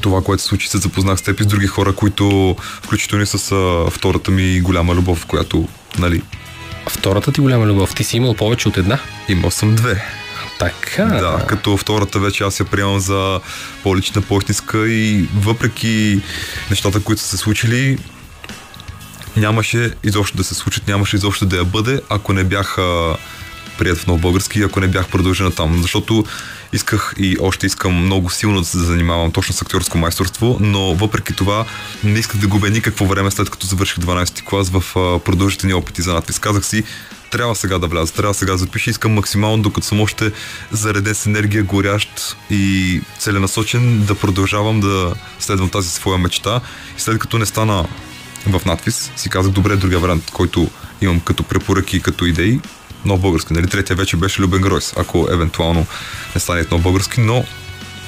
[0.01, 3.27] това, което се случи, се запознах с теб и с други хора, които включително и
[3.27, 5.67] с а, втората ми голяма любов, която,
[5.99, 6.21] нали,
[6.87, 8.99] Втората ти голяма любов, ти си имал повече от една.
[9.29, 10.05] имал съм две.
[10.59, 11.05] Така.
[11.05, 13.39] Да, като втората вече аз я приемам за
[13.83, 16.21] по-лична, по-истинска и въпреки
[16.69, 17.97] нещата, които са се случили,
[19.37, 22.75] нямаше изобщо да се случат, нямаше изобщо да я бъде, ако не бях
[23.77, 25.81] прият в нов български, ако не бях продължена там.
[25.81, 26.25] Защото
[26.73, 31.33] исках и още искам много силно да се занимавам точно с актьорско майсторство, но въпреки
[31.33, 31.65] това
[32.03, 34.83] не исках да губя никакво време след като завърших 12 ти клас в
[35.19, 36.39] продължителни опити за надпис.
[36.39, 36.83] Казах си,
[37.31, 40.31] трябва сега да вляза, трябва сега да запиша, искам максимално, докато съм още
[40.71, 46.61] зареден с енергия, горящ и целенасочен да продължавам да следвам тази своя мечта.
[46.97, 47.85] И след като не стана
[48.47, 50.69] в надпис, си казах, добре, другия вариант, който
[51.01, 52.59] имам като препоръки и като идеи,
[53.05, 53.53] нов български.
[53.53, 53.67] Нали?
[53.67, 55.85] Третия вече беше Любен Гройс, ако евентуално
[56.35, 57.45] не стане нов български, но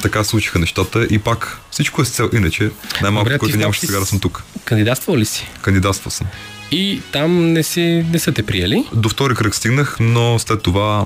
[0.02, 2.30] така се случиха нещата и пак всичко е с цел.
[2.34, 2.72] Иначе,
[3.02, 4.44] най-малко, в нямаше сега да съм тук.
[4.66, 5.48] Кандидатствал ли си?
[5.62, 6.28] Кандидатствал съм.
[6.72, 8.86] И там не, си, не са те приели.
[8.94, 11.06] До втори кръг стигнах, но след това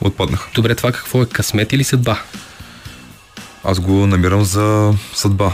[0.00, 0.48] отпаднах.
[0.54, 2.22] Добре, това какво е късмет или съдба?
[3.64, 5.52] Аз го намирам за съдба.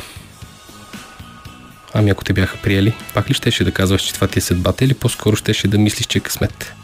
[1.94, 4.84] Ами ако те бяха приели, пак ли щеше да казваш, че това ти е съдбата
[4.84, 6.74] или по-скоро щеше да мислиш, че е късмет?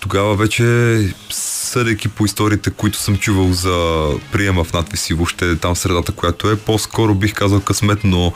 [0.00, 0.64] Тогава вече,
[1.30, 6.56] съдейки по историите, които съм чувал за приема в надписи, въобще там средата, която е,
[6.56, 8.32] по-скоро бих казал късмет, но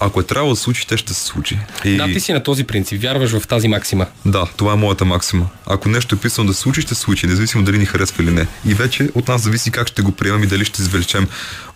[0.00, 1.58] ако е трябвало да се случи, те ще се случи.
[1.84, 1.96] И...
[1.96, 4.06] Да, ти си на този принцип, вярваш в тази максима.
[4.26, 5.48] Да, това е моята максима.
[5.66, 8.30] Ако нещо е писано да се случи, ще се случи, независимо дали ни харесва или
[8.30, 8.46] не.
[8.66, 11.28] И вече от нас зависи как ще го приемем и дали ще извлечем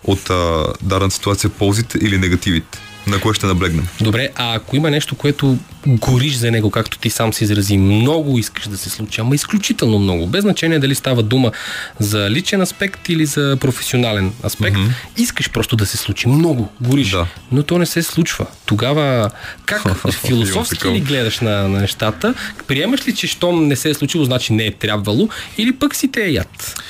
[0.03, 2.79] от а, дадена ситуация ползите или негативите.
[3.07, 3.87] На кое ще наблегнем.
[4.01, 8.37] Добре, а ако има нещо, което гориш за него, както ти сам се изрази, много
[8.37, 11.51] искаш да се случи, ама изключително много, без значение дали става дума
[11.99, 14.91] за личен аспект или за професионален аспект, mm-hmm.
[15.17, 16.27] искаш просто да се случи.
[16.27, 17.27] Много гориш, Да.
[17.51, 18.45] но то не се случва.
[18.65, 19.29] Тогава
[19.65, 19.81] как
[20.25, 22.33] философски ли гледаш на, на нещата?
[22.67, 26.11] Приемаш ли, че щом не се е случило, значи не е трябвало или пък си
[26.11, 26.81] те е яд?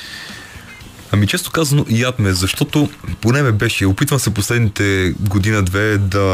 [1.11, 2.89] Ами често казано яд ме, защото
[3.21, 3.85] поне ме беше.
[3.85, 6.25] Опитвам се последните година-две да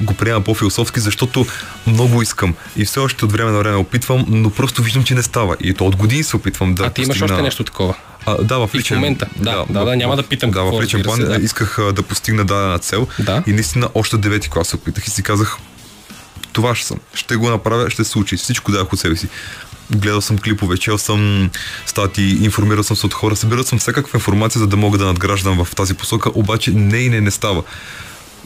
[0.00, 1.46] го приема по-философски, защото
[1.86, 2.54] много искам.
[2.76, 5.56] И все още от време на време опитвам, но просто виждам, че не става.
[5.60, 7.94] И то от години се опитвам да а ти имаш постигна- още нещо такова.
[8.26, 8.96] А, да, в И в личен...
[8.96, 9.26] момента.
[9.36, 11.36] Да, да, да, няма да питам Да, какво, в личен план се, да.
[11.36, 13.06] исках да постигна дадена цел.
[13.18, 13.42] Да.
[13.46, 15.56] И наистина още от девети клас се опитах и си казах,
[16.52, 16.98] това ще съм.
[17.14, 18.36] Ще го направя, ще се случи.
[18.36, 19.28] Всичко дадах от себе си.
[19.96, 21.50] Гледал съм клипове, чел съм
[21.86, 25.64] статии, информирал съм се от хора, събирал съм всякаква информация, за да мога да надграждам
[25.64, 27.62] в тази посока, обаче не и не, не става.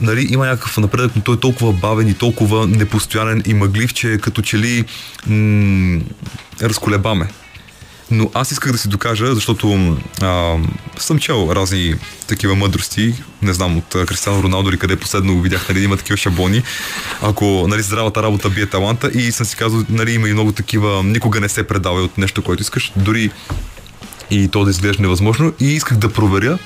[0.00, 4.18] Нали, има някакъв напредък, но той е толкова бавен и толкова непостоянен и мъглив, че
[4.18, 4.84] като че ли
[5.26, 6.00] м-
[6.62, 7.28] разколебаме.
[8.10, 10.56] Но аз исках да си докажа, защото а,
[10.98, 11.94] съм чел разни
[12.26, 16.16] такива мъдрости, не знам, от Кристиано Роналдо или къде последно го видях, нали, има такива
[16.16, 16.62] шаблони.
[17.22, 21.02] Ако нали, здравата работа бие таланта и съм си казал, нали, има и много такива,
[21.02, 23.30] никога не се предавай от нещо, което искаш, дори
[24.30, 25.52] и то да изглежда невъзможно.
[25.60, 26.58] И исках да проверя,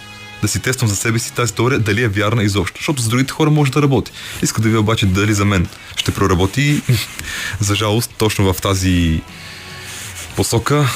[0.42, 2.78] да си тествам за себе си тази теория, дали е вярна изобщо.
[2.78, 4.12] Защото за другите хора може да работи.
[4.42, 6.82] Исках да ви обаче дали за мен ще проработи.
[7.60, 9.20] За жалост, точно в тази
[10.36, 10.88] посока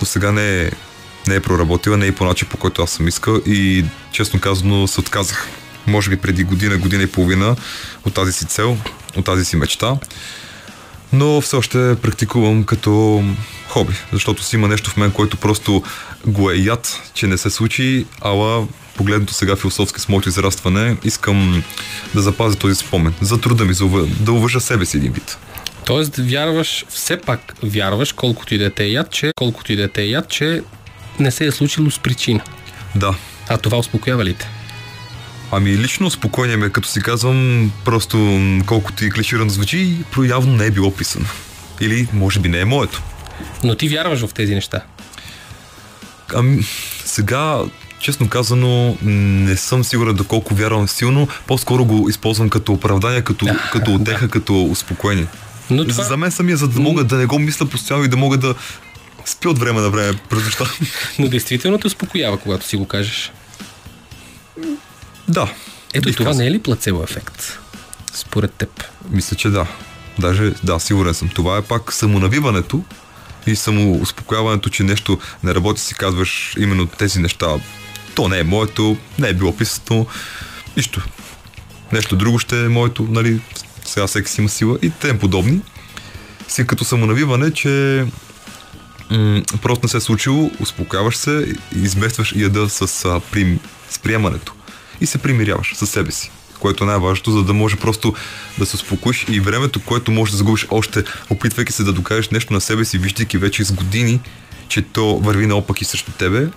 [0.00, 0.70] до сега не е,
[1.26, 4.86] не е проработила, не е по начин, по който аз съм искал и честно казано
[4.86, 5.48] се отказах.
[5.86, 7.56] Може би преди година, година и половина
[8.04, 8.78] от тази си цел,
[9.16, 9.96] от тази си мечта.
[11.12, 13.24] Но все още практикувам като
[13.68, 15.82] хоби, защото си има нещо в мен, което просто
[16.26, 18.66] го е яд, че не се случи, ала
[18.96, 21.62] погледнато сега философски с моето израстване, искам
[22.14, 23.86] да запазя този спомен за труда ми, за
[24.20, 25.38] да уважа себе си един вид.
[25.86, 29.88] Тоест, вярваш, все пак вярваш, колкото и да те е яд, че, колкото и да
[29.88, 30.62] те е яд, че
[31.20, 32.40] не се е случило с причина.
[32.94, 33.14] Да,
[33.48, 34.48] А това успокоява ли те?
[35.52, 40.66] Ами лично спокойния ме, като си казвам, просто колкото и клиширано звучи, про- явно не
[40.66, 41.26] е било писано.
[41.80, 43.02] Или може би не е моето.
[43.64, 44.80] Но ти вярваш в тези неща.
[46.34, 46.64] Ами
[47.04, 47.58] сега,
[48.00, 51.28] честно казано, не съм сигурен доколко вярвам силно.
[51.46, 55.26] По-скоро го използвам като оправдание, като, като отеха, като успокоение.
[55.70, 56.04] Но Това...
[56.04, 58.54] За мен самия, за да мога да не го мисля постоянно и да мога да
[59.24, 60.64] спи от време на време през нощта.
[61.18, 63.32] но действително те успокоява, когато си го кажеш.
[65.28, 65.52] да.
[65.94, 66.42] Ето това казал.
[66.42, 67.58] не е ли плацебо ефект?
[68.14, 68.84] Според теб.
[69.10, 69.66] Мисля, че да.
[70.18, 71.28] Даже, да, сигурен съм.
[71.28, 72.84] Това е пак самонавиването
[73.46, 77.46] и самоуспокояването, че нещо не работи, си казваш именно тези неща.
[78.14, 80.06] То не е моето, не е било писано,
[80.76, 81.02] нищо.
[81.92, 83.40] Нещо друго ще е моето, нали,
[83.84, 85.60] сега всеки си има сила и тем подобни.
[86.48, 88.04] Си като самонавиване, че
[89.10, 93.60] м- просто не се е случило, успокояваш се, изместваш яда с, а, прим,
[93.90, 94.54] с приемането
[95.00, 98.14] и се примиряваш със себе си, което е най-важното, за да може просто
[98.58, 102.52] да се успокоиш и времето, което можеш да загубиш още, опитвайки се да докажеш нещо
[102.52, 104.20] на себе си, виждайки вече с години,
[104.68, 106.48] че то върви наопаки срещу тебе,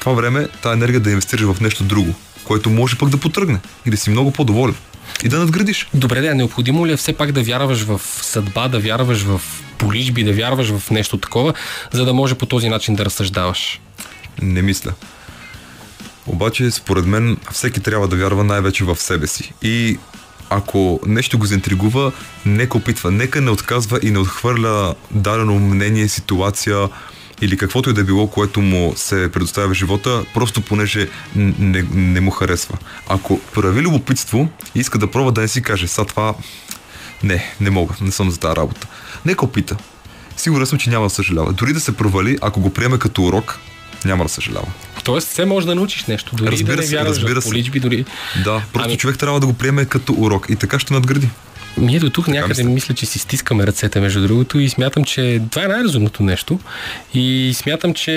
[0.00, 2.14] това време, тази енергия да инвестираш в нещо друго,
[2.44, 4.74] което може пък да потръгне и да си много по-доволен
[5.24, 5.88] и да надградиш.
[5.94, 9.40] Добре, да, необходимо ли е все пак да вярваш в съдба, да вярваш в
[9.78, 11.54] полижби, да вярваш в нещо такова,
[11.92, 13.80] за да може по този начин да разсъждаваш?
[14.42, 14.92] Не мисля.
[16.26, 19.52] Обаче, според мен, всеки трябва да вярва най-вече в себе си.
[19.62, 19.98] И
[20.50, 22.12] ако нещо го заинтригува,
[22.46, 26.88] нека опитва, нека не отказва и не отхвърля дадено мнение, ситуация
[27.40, 32.20] или каквото и да било, което му се предоставя в живота, просто понеже не, не
[32.20, 32.78] му харесва.
[33.08, 36.34] Ако прояви любопитство и иска да пробва да не си каже, са това
[37.22, 38.86] не, не мога, не съм за тази работа.
[39.26, 39.76] Нека опита.
[40.36, 41.52] Сигурен съм, че няма да съжалява.
[41.52, 43.58] Дори да се провали, ако го приеме като урок,
[44.04, 44.66] няма да съжалява.
[45.04, 47.80] Тоест, все може да научиш нещо, дори Разбира да не се, вярваш разбира в поличби,
[47.80, 48.04] дори...
[48.44, 51.28] Да, просто Ами- човек трябва да го приеме като урок и така ще надгради.
[51.78, 52.74] Ние до тук някъде мисля.
[52.74, 56.58] мисля, че си стискаме ръцете, между другото, и смятам, че това е най-разумното нещо.
[57.14, 58.12] И смятам, че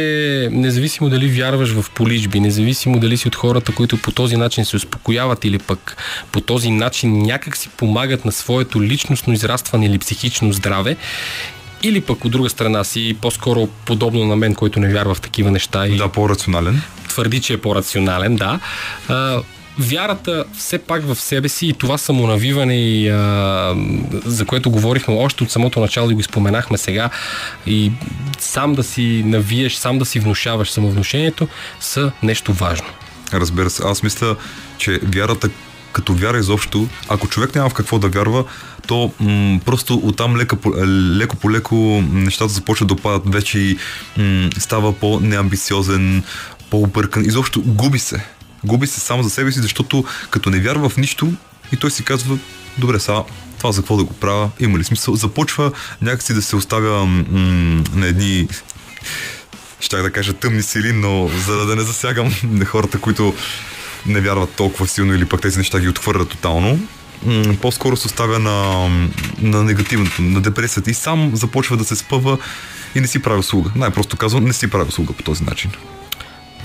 [0.52, 4.76] независимо дали вярваш в поличби, независимо дали си от хората, които по този начин се
[4.76, 5.98] успокояват или пък
[6.32, 10.96] по този начин някак си помагат на своето личностно израстване или психично здраве,
[11.84, 15.52] или пък от друга страна си по-скоро подобно на мен, който не вярва в такива
[15.52, 16.82] неща и Да, по-рационален.
[17.10, 18.60] твърди, че е по-рационален, да.
[19.80, 23.76] Вярата все пак в себе си и това самонавиване, и, а,
[24.26, 27.10] за което говорихме още от самото начало и го споменахме сега,
[27.66, 27.92] и
[28.40, 31.48] сам да си навиеш, сам да си внушаваш самовнушението,
[31.80, 32.88] са нещо важно.
[33.34, 34.36] Разбира се, аз мисля,
[34.78, 35.50] че вярата
[35.92, 38.44] като вяра изобщо, ако човек няма в какво да вярва,
[38.88, 40.58] то м- просто оттам лека,
[41.18, 43.78] леко по леко нещата започват да опадат вече и
[44.18, 46.24] м- става по-неамбициозен,
[46.70, 47.26] по-объркан.
[47.26, 48.26] Изобщо губи се.
[48.64, 51.34] Губи се само за себе си, защото като не вярва в нищо
[51.72, 52.38] и той си казва,
[52.78, 53.24] добре, сега
[53.58, 55.16] това за какво да го правя, има ли смисъл?
[55.16, 57.24] Започва някакси да се оставя м-
[57.94, 58.48] на едни
[59.80, 63.34] щях да кажа тъмни сили, но за да не засягам на хората, които
[64.06, 66.80] не вярват толкова силно или пък тези неща ги отхвърлят тотално,
[67.62, 68.88] по-скоро се оставя на,
[69.42, 72.38] на негативното, на депресията и сам започва да се спъва
[72.96, 73.72] и не си прави услуга.
[73.76, 75.72] Най-просто казвам, не си прави услуга по този начин.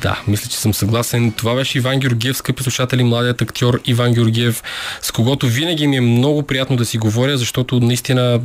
[0.02, 1.32] Да, мисля, че съм съгласен.
[1.32, 4.62] Това беше Иван Георгиев, скъпи слушатели, младият актьор Иван Георгиев,
[5.02, 8.40] с когото винаги ми е много приятно да си говоря, защото наистина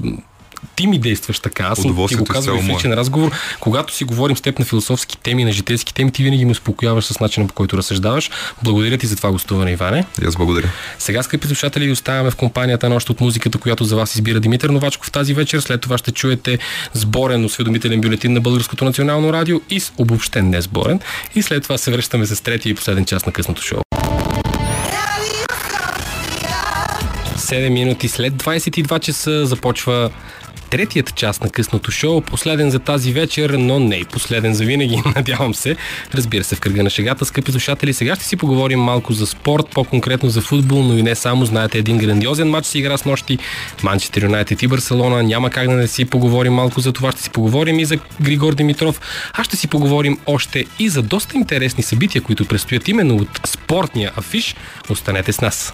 [0.75, 1.63] ти ми действаш така.
[1.63, 3.31] Аз съм ти го казвам в личен разговор.
[3.59, 7.05] Когато си говорим с теб на философски теми, на житейски теми, ти винаги ме успокояваш
[7.05, 8.31] с начина по който разсъждаваш.
[8.63, 10.05] Благодаря ти за това гостуване, Иване.
[10.21, 10.69] И аз благодаря.
[10.99, 14.69] Сега, скъпи слушатели, оставяме в компанията на още от музиката, която за вас избира Димитър
[14.69, 15.59] Новачков тази вечер.
[15.59, 16.59] След това ще чуете
[16.93, 20.99] сборен осведомителен бюлетин на Българското национално радио и с обобщен не сборен.
[21.35, 23.81] И след това се връщаме с третия и последен час на късното шоу.
[27.47, 30.09] 7 минути след 22 часа започва
[30.69, 35.01] третият част на късното шоу, последен за тази вечер, но не и последен за винаги,
[35.15, 35.75] надявам се.
[36.13, 39.65] Разбира се, в кръга на шегата, скъпи слушатели, сега ще си поговорим малко за спорт,
[39.73, 41.45] по-конкретно за футбол, но и не само.
[41.45, 43.37] Знаете, един грандиозен матч се игра с нощи.
[43.83, 45.23] Манчестър Юнайтед и Барселона.
[45.23, 47.11] Няма как да не си поговорим малко за това.
[47.11, 49.01] Ще си поговорим и за Григор Димитров.
[49.33, 54.11] А ще си поговорим още и за доста интересни събития, които предстоят именно от спортния
[54.15, 54.55] афиш.
[54.89, 55.73] Останете с нас.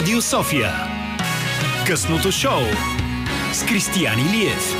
[0.00, 0.72] Радио София.
[1.86, 2.60] Късното шоу
[3.52, 4.74] с Кристиян Илиев.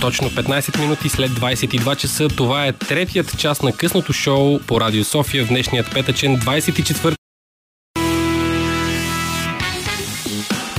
[0.00, 2.28] Точно 15 минути след 22 часа.
[2.28, 7.19] Това е третият част на късното шоу по Радио София в днешният петъчен 24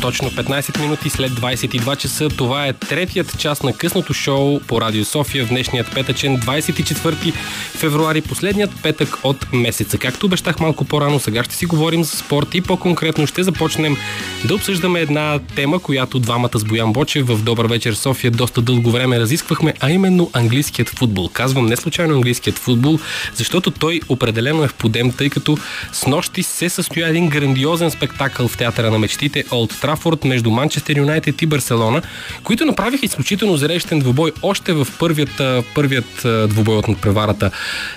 [0.01, 2.29] Точно 15 минути след 22 часа.
[2.29, 7.33] Това е третият част на късното шоу по Радио София в днешният петъчен 24
[7.71, 9.97] февруари, последният петък от месеца.
[9.97, 13.97] Както обещах малко по-рано, сега ще си говорим за спорт и по-конкретно ще започнем
[14.45, 18.91] да обсъждаме една тема, която двамата с Боян Бочев в Добър вечер София доста дълго
[18.91, 21.29] време разисквахме, а именно английският футбол.
[21.33, 22.99] Казвам не случайно английският футбол,
[23.35, 25.57] защото той определено е в подем, тъй като
[25.93, 30.97] с нощи се състоя един грандиозен спектакъл в театъра на мечтите Олд Трафорд между Манчестър
[30.97, 32.01] Юнайтед и Барселона,
[32.43, 35.41] които направиха изключително зрелищен двубой още в първият,
[35.75, 37.51] първият двубой от надпреварата,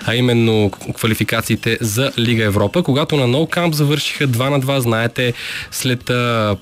[0.07, 5.33] а именно квалификациите за Лига Европа, когато на Ноу Камп завършиха 2 на 2, знаете,
[5.71, 6.11] след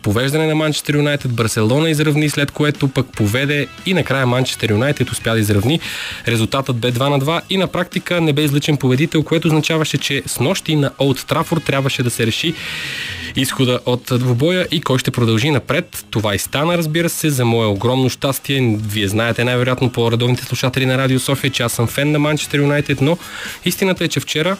[0.02, 5.32] повеждане на Манчестър Юнайтед, Барселона изравни, след което пък поведе и накрая Манчестър Юнайтед успя
[5.32, 5.80] да изравни.
[6.28, 10.22] Резултатът бе 2 на 2 и на практика не бе излъчен победител, което означаваше, че
[10.26, 12.54] с нощи на Олд Трафорд трябваше да се реши
[13.36, 16.04] изхода от двубоя и кой ще напред.
[16.10, 18.78] Това и стана, разбира се, за мое огромно щастие.
[18.88, 22.58] Вие знаете най-вероятно по редовните слушатели на Радио София, че аз съм фен на Манчестър
[22.58, 23.18] Юнайтед, но
[23.64, 24.56] истината е, че вчера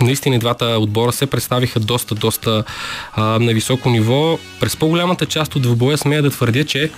[0.00, 2.64] Наистина двата отбора се представиха доста, доста
[3.12, 4.38] а, на високо ниво.
[4.60, 6.90] През по-голямата част от двубоя смея да твърдя, че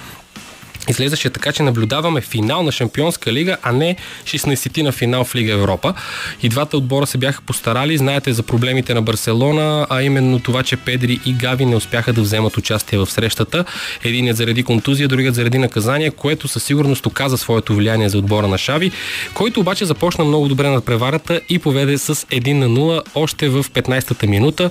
[0.88, 5.52] Излезаше така, че наблюдаваме финал на Шампионска лига, а не 16-ти на финал в Лига
[5.52, 5.94] Европа.
[6.42, 7.98] И двата отбора се бяха постарали.
[7.98, 12.22] Знаете за проблемите на Барселона, а именно това, че Педри и Гави не успяха да
[12.22, 13.64] вземат участие в срещата.
[14.04, 18.58] Единият заради контузия, другият заради наказание, което със сигурност оказа своето влияние за отбора на
[18.58, 18.92] Шави,
[19.34, 23.64] който обаче започна много добре на преварата и поведе с 1 на 0 още в
[23.64, 24.70] 15-та минута.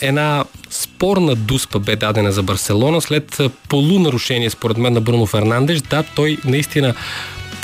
[0.00, 5.80] Една спорна дуспа бе дадена за Барселона след полунарушение според мен на Бруно Фернандеш.
[5.80, 6.94] Да, той наистина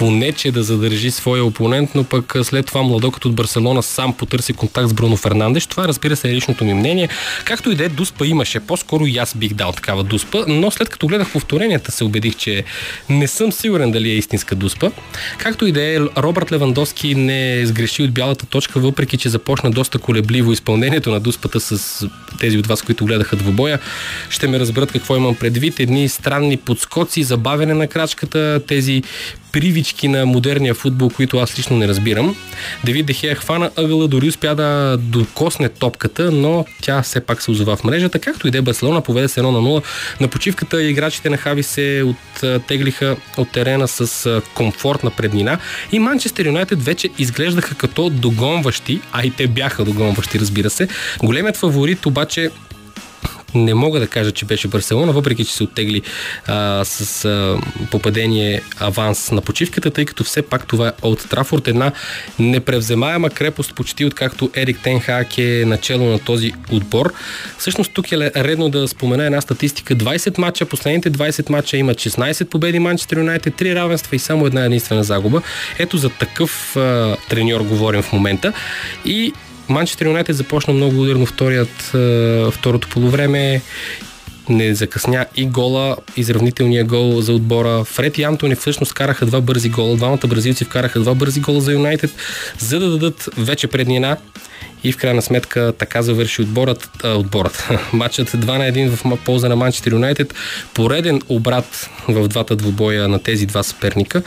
[0.00, 4.52] поне, че да задържи своя опонент, но пък след това младокът от Барселона сам потърси
[4.52, 5.66] контакт с Бруно Фернандеш.
[5.66, 7.08] Това разбира се е личното ми мнение.
[7.44, 8.60] Както и да е, дуспа имаше.
[8.60, 12.64] По-скоро и аз бих дал такава дуспа, но след като гледах повторенията се убедих, че
[13.08, 14.90] не съм сигурен дали е истинска дуспа.
[15.38, 19.98] Както и да е, Робърт Левандовски не сгреши от бялата точка, въпреки че започна доста
[19.98, 22.06] колебливо изпълнението на дуспата с
[22.40, 23.78] тези от вас, които гледаха двобоя.
[24.30, 25.80] Ще ме разберат какво имам предвид.
[25.80, 29.02] Едни странни подскоци, забавяне на крачката, тези
[29.52, 32.36] привички на модерния футбол, които аз лично не разбирам.
[32.84, 37.76] Давид Дехея хвана ъгъла, дори успя да докосне топката, но тя все пак се озова
[37.76, 38.18] в мрежата.
[38.18, 39.82] Както и де Барселона поведе се 1 на 0.
[40.20, 42.04] На почивката играчите на Хави се
[42.42, 45.58] оттеглиха от терена с комфортна преднина
[45.92, 50.88] и Манчестър Юнайтед вече изглеждаха като догонващи, а и те бяха догонващи, разбира се.
[51.22, 52.50] Големият фаворит обаче
[53.54, 56.02] не мога да кажа, че беше Барселона, въпреки че се оттегли
[56.46, 57.58] а, с а,
[57.90, 61.92] попадение аванс на почивката, тъй като все пак това е от Трафорд, една
[62.38, 67.12] непревземаема крепост, почти откакто Ерик Тенхак е начало на този отбор.
[67.58, 69.96] Всъщност тук е редно да спомена една статистика.
[69.96, 74.64] 20 мача, последните 20 мача имат 16 победи Манчестър Юнайтед, 3 равенства и само една
[74.64, 75.42] единствена загуба.
[75.78, 78.52] Ето за такъв а, треньор говорим в момента.
[79.04, 79.32] И
[79.70, 83.62] Манчестър Юнайтед започна много ударно вторият, е, второто полувреме
[84.48, 87.84] не закъсня и гола, изравнителния гол за отбора.
[87.84, 89.96] Фред и Антони всъщност караха два бързи гола.
[89.96, 92.10] Двамата бразилци вкараха два бързи гола за Юнайтед,
[92.58, 94.16] за да дадат вече преднина
[94.84, 97.68] и в крайна сметка така завърши отборът, а, отборът.
[97.92, 100.34] Матчът 2 на 1 в полза на Манчестър Юнайтед.
[100.74, 104.22] Пореден обрат в двата двубоя на тези два съперника.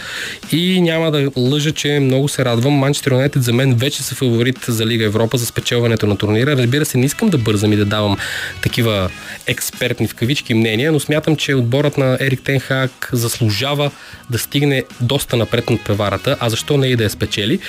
[0.51, 2.73] И няма да лъжа, че много се радвам.
[2.73, 6.57] Манчестър Юнайтед за мен вече са фаворит за Лига Европа за спечелването на турнира.
[6.57, 8.17] Разбира се, не искам да бързам и да давам
[8.61, 9.09] такива
[9.47, 13.91] експертни в кавички мнения, но смятам, че отборът на Ерик Тенхак заслужава
[14.29, 17.59] да стигне доста напред над преварата, а защо не и да я спечели.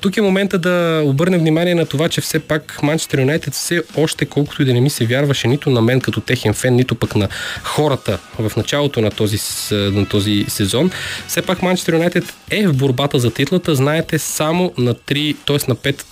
[0.00, 4.26] Тук е момента да обърнем внимание на това, че все пак Манчестър Юнайтед все още,
[4.26, 7.16] колкото и да не ми се вярваше нито на мен като техен фен, нито пък
[7.16, 7.28] на
[7.62, 9.38] хората в началото на този,
[9.70, 10.90] на този сезон,
[11.28, 15.56] все пак Манчестър Юнайтед е в борбата за титлата, знаете, само на 3, т.е.
[15.68, 16.02] на 5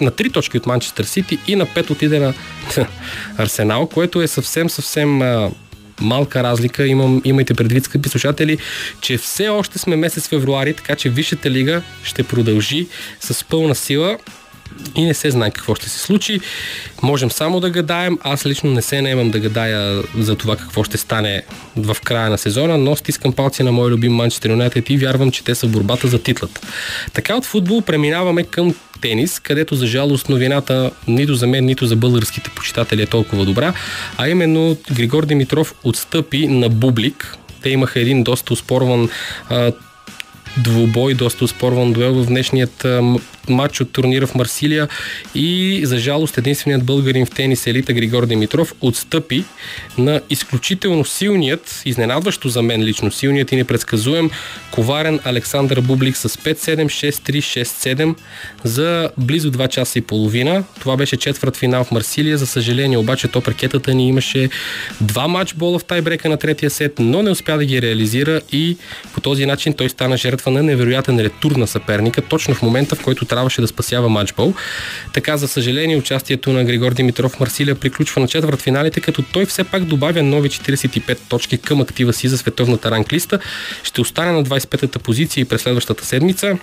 [0.00, 2.34] на 3 точки от Манчестър Сити и на 5 отиде на
[3.38, 5.22] Арсенал, което е съвсем, съвсем
[6.00, 6.86] малка разлика.
[6.86, 8.58] Имам, имайте предвид, скъпи слушатели,
[9.00, 12.86] че все още сме месец февруари, така че Висшата лига ще продължи
[13.20, 14.18] с пълна сила
[14.96, 16.40] и не се знае какво ще се случи.
[17.02, 18.18] Можем само да гадаем.
[18.22, 21.42] Аз лично не се наемам да гадая за това какво ще стане
[21.76, 25.44] в края на сезона, но стискам палци на мой любим Манчестър Юнайтед и вярвам, че
[25.44, 26.60] те са в борбата за титлата.
[27.12, 31.96] Така от футбол преминаваме към тенис, където за жалост новината нито за мен, нито за
[31.96, 33.74] българските почитатели е толкова добра,
[34.16, 37.36] а именно Григор Димитров отстъпи на Бублик.
[37.62, 39.08] Те имаха един доста успорван
[40.56, 42.86] двубой, доста успорван дуел в днешният
[43.50, 44.88] матч от турнира в Марсилия
[45.34, 49.44] и за жалост единственият българин в тенис елита Григор Димитров отстъпи
[49.98, 54.30] на изключително силният, изненадващо за мен лично силният и непредсказуем
[54.70, 58.14] коварен Александър Бублик с 5-7, 6-3, 6-7
[58.64, 60.64] за близо 2 часа и половина.
[60.80, 62.38] Това беше четвърт финал в Марсилия.
[62.38, 64.50] За съжаление обаче то паркетата ни имаше
[65.00, 68.76] два матчбола в тайбрека на третия сет, но не успя да ги реализира и
[69.14, 73.02] по този начин той стана жертва на невероятен ретур на съперника, точно в момента в
[73.02, 74.54] който трябваше да спасява матчбол.
[75.12, 79.64] Така, за съжаление, участието на Григор Димитров Марсилия приключва на четвърт финалите, като той все
[79.64, 83.38] пак добавя нови 45 точки към актива си за световната ранглиста.
[83.82, 86.58] Ще остане на 25-та позиция и през следващата седмица.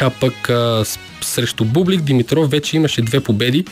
[0.00, 0.84] А пък а,
[1.20, 3.64] срещу Бублик Димитров вече имаше две победи,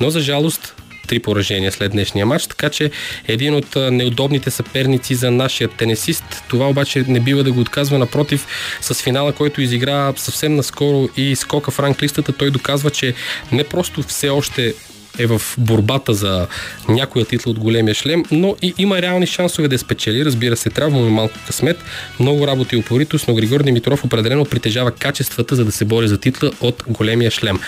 [0.00, 0.74] но за жалост
[1.06, 2.90] три поражения след днешния матч, така че
[3.28, 6.24] един от неудобните съперници за нашия тенесист.
[6.48, 8.46] Това обаче не бива да го отказва, напротив,
[8.80, 13.14] с финала, който изигра съвсем наскоро и скока в ранглистата, той доказва, че
[13.52, 14.74] не просто все още
[15.18, 16.46] е в борбата за
[16.88, 20.24] някоя титла от големия шлем, но и има реални шансове да я спечели.
[20.24, 21.84] Разбира се, трябва му малко късмет,
[22.20, 26.18] много работа и упоритост, но Григор Димитров определено притежава качествата, за да се бори за
[26.18, 27.58] титла от големия шлем.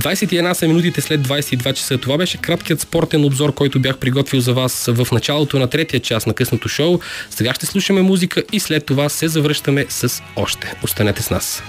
[0.00, 1.98] 21 са минутите след 22 часа.
[1.98, 6.26] Това беше краткият спортен обзор, който бях приготвил за вас в началото на третия час
[6.26, 7.00] на късното шоу.
[7.30, 10.74] Сега ще слушаме музика и след това се завръщаме с още.
[10.82, 11.62] Останете с нас.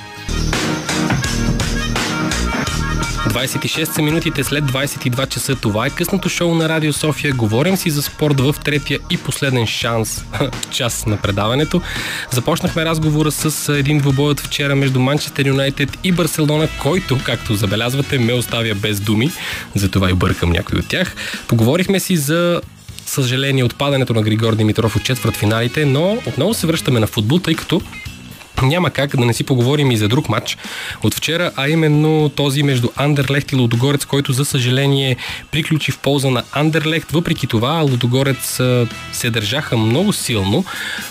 [3.37, 5.55] 26 са минутите след 22 часа.
[5.55, 7.33] Това е късното шоу на Радио София.
[7.33, 10.25] Говорим си за спорт в третия и последен шанс
[10.71, 11.81] час на предаването.
[12.31, 18.33] Започнахме разговора с един двубой вчера между Манчестър Юнайтед и Барселона, който, както забелязвате, ме
[18.33, 19.31] оставя без думи.
[19.75, 21.15] Затова и бъркам някой от тях.
[21.47, 22.61] Поговорихме си за
[23.05, 27.55] съжаление отпадането на Григор Димитров от четвърт финалите, но отново се връщаме на футбол, тъй
[27.55, 27.81] като
[28.61, 30.57] няма как да не си поговорим и за друг матч
[31.03, 35.15] от вчера, а именно този между Андерлехт и Лудогорец, който за съжаление
[35.51, 37.11] приключи в полза на Андерлехт.
[37.11, 38.59] Въпреки това Лудогорец
[39.11, 40.65] се държаха много силно,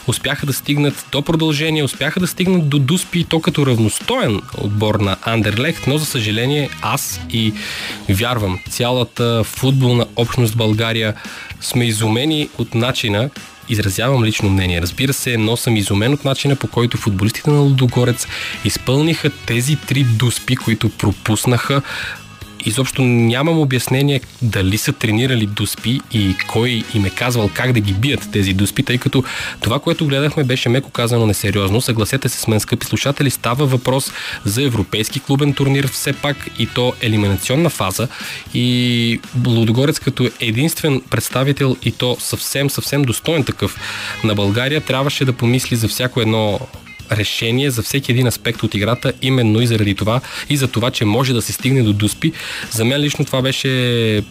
[0.07, 5.17] успяха да стигнат до продължение, успяха да стигнат до Дуспи, то като равностоен отбор на
[5.23, 7.53] Андерлехт, но за съжаление аз и
[8.09, 11.15] вярвам цялата футболна общност в България
[11.61, 13.31] сме изумени от начина
[13.69, 14.83] изразявам лично мнение.
[14.83, 18.27] Разбира се, но съм изумен от начина по който футболистите на Лудогорец
[18.65, 21.83] изпълниха тези три дуспи, които пропуснаха
[22.67, 27.93] изобщо нямам обяснение дали са тренирали дуспи и кой им е казвал как да ги
[27.93, 29.25] бият тези дуспи, тъй като
[29.61, 31.81] това, което гледахме, беше меко казано несериозно.
[31.81, 34.13] Съгласете се с мен, скъпи слушатели, става въпрос
[34.45, 38.09] за европейски клубен турнир все пак и то елиминационна фаза
[38.55, 43.81] и Лудогорец като единствен представител и то съвсем, съвсем достоен такъв
[44.25, 46.61] на България трябваше да помисли за всяко едно
[47.13, 51.05] решение за всеки един аспект от играта, именно и заради това, и за това, че
[51.05, 52.33] може да се стигне до Дуспи.
[52.71, 54.23] За мен лично това беше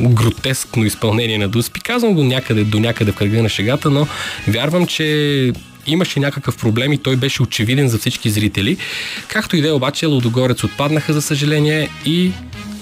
[0.00, 1.80] гротескно изпълнение на Дуспи.
[1.80, 4.06] Казвам го някъде, до някъде в кръга на шегата, но
[4.48, 5.52] вярвам, че
[5.86, 8.76] имаше някакъв проблем и той беше очевиден за всички зрители.
[9.28, 12.32] Както и да е, обаче, Лудогорец отпаднаха, за съжаление, и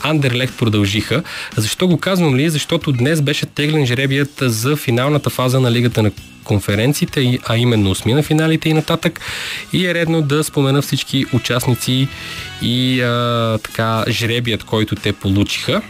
[0.02, 1.22] Андерлехт продължиха.
[1.56, 2.50] Защо го казвам ли?
[2.50, 6.10] Защото днес беше теглен жребият за финалната фаза на Лигата на
[6.50, 9.20] конференциите, а именно осмина финалите и нататък.
[9.72, 12.08] И е редно да спомена всички участници
[12.62, 15.82] и а, така жребият, който те получиха.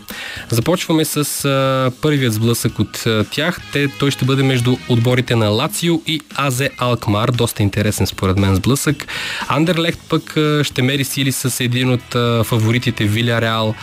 [0.51, 3.61] Започваме с а, първият сблъсък от а, тях.
[3.73, 7.31] Те, той ще бъде между отборите на Лацио и Азе Алкмар.
[7.31, 9.07] Доста интересен според мен сблъсък.
[9.49, 13.75] Андерлехт пък а, ще мери сили с един от а, фаворитите Виля Реал.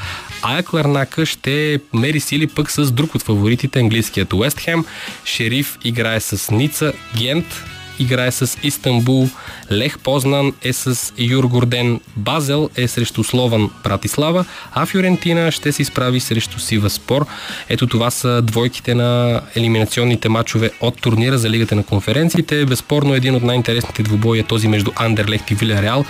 [0.41, 4.85] Ая Кларнака ще мери сили пък с друг от фаворитите, английският Уест Хем.
[5.25, 7.63] Шериф играе с Ница, Гент
[7.99, 9.29] играе с Истанбул,
[9.71, 16.19] Лех Познан е с Юргорден, Базел е срещу Слован Братислава, а Фюрентина ще се изправи
[16.19, 17.25] срещу Сива Спор.
[17.69, 22.65] Ето това са двойките на елиминационните матчове от турнира за Лигата на конференциите.
[22.65, 26.05] Безспорно един от най-интересните двубои е този между Андерлехт и Виляреал,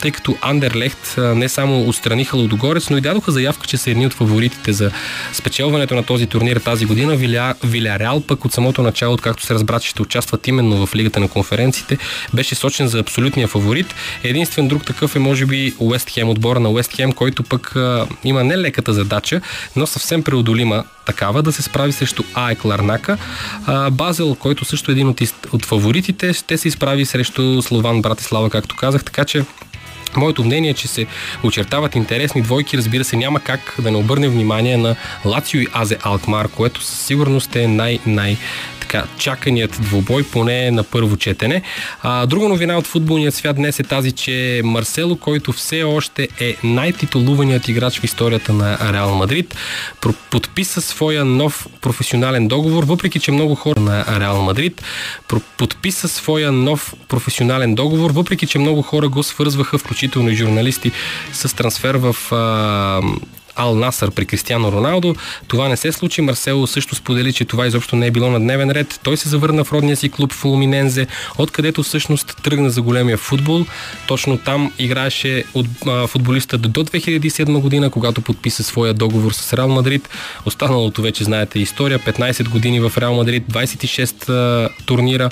[0.00, 4.12] тъй като Андерлехт не само отстраниха Лудогорец, но и дадоха заявка, че са едни от
[4.12, 4.90] фаворитите за
[5.32, 7.16] спечелването на този турнир тази година.
[7.16, 11.28] Виля, пък от самото начало, откакто се разбра, че ще участват именно в Лигата на
[11.30, 11.98] конференциите,
[12.34, 13.94] беше сочен за абсолютния фаворит.
[14.24, 18.06] Единствен друг такъв е може би Уест Хем, отбора на Уест Хем, който пък а,
[18.24, 19.40] има не леката задача,
[19.76, 23.18] но съвсем преодолима такава да се справи срещу Аек Ларнака.
[23.66, 25.20] А, Базел, който също е един от,
[25.52, 29.44] от фаворитите, ще се изправи срещу Слован Братислава, както казах, така че
[30.16, 31.06] Моето мнение е, че се
[31.42, 32.76] очертават интересни двойки.
[32.76, 36.98] Разбира се, няма как да не обърнем внимание на Лацио и Азе Алкмар, което със
[36.98, 38.36] сигурност е най-най
[38.90, 41.62] така, чаканият двубой, поне на първо четене.
[42.02, 46.56] А, друга новина от футболния свят днес е тази, че Марсело, който все още е
[46.64, 49.54] най-титулуваният играч в историята на Реал Мадрид,
[50.30, 54.82] подписа своя нов професионален договор, въпреки че много хора на Реал Мадрид
[55.58, 60.92] подписа своя нов професионален договор, въпреки че много хора го свързваха, включително и журналисти,
[61.32, 63.00] с трансфер в а,
[63.60, 65.14] Ал Насър при Кристиано Роналдо.
[65.48, 66.20] Това не се случи.
[66.20, 69.00] Марсело също сподели, че това изобщо не е било на дневен ред.
[69.02, 71.06] Той се завърна в родния си клуб в Луминензе,
[71.38, 73.64] откъдето всъщност тръгна за големия футбол.
[74.08, 79.68] Точно там играеше от а, футболиста до 2007 година, когато подписа своя договор с Реал
[79.68, 80.08] Мадрид.
[80.46, 81.98] Останалото вече знаете история.
[81.98, 85.30] 15 години в Реал Мадрид, 26 а, турнира,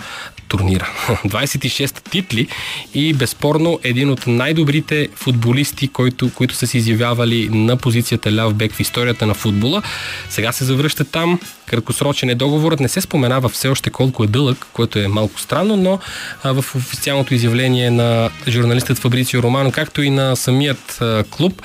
[0.48, 0.88] турнира.
[1.08, 2.48] 26 титли
[2.94, 8.72] и безспорно един от най-добрите футболисти, които, които са се изявявали на позицията ляв бек
[8.72, 9.82] в историята на футбола.
[10.28, 11.40] Сега се завръща там.
[11.66, 12.80] Краткосрочен е договорът.
[12.80, 15.98] Не се споменава все още колко е дълъг, което е малко странно, но
[16.44, 21.62] в официалното изявление на журналистът Фабрицио Романо, както и на самият клуб,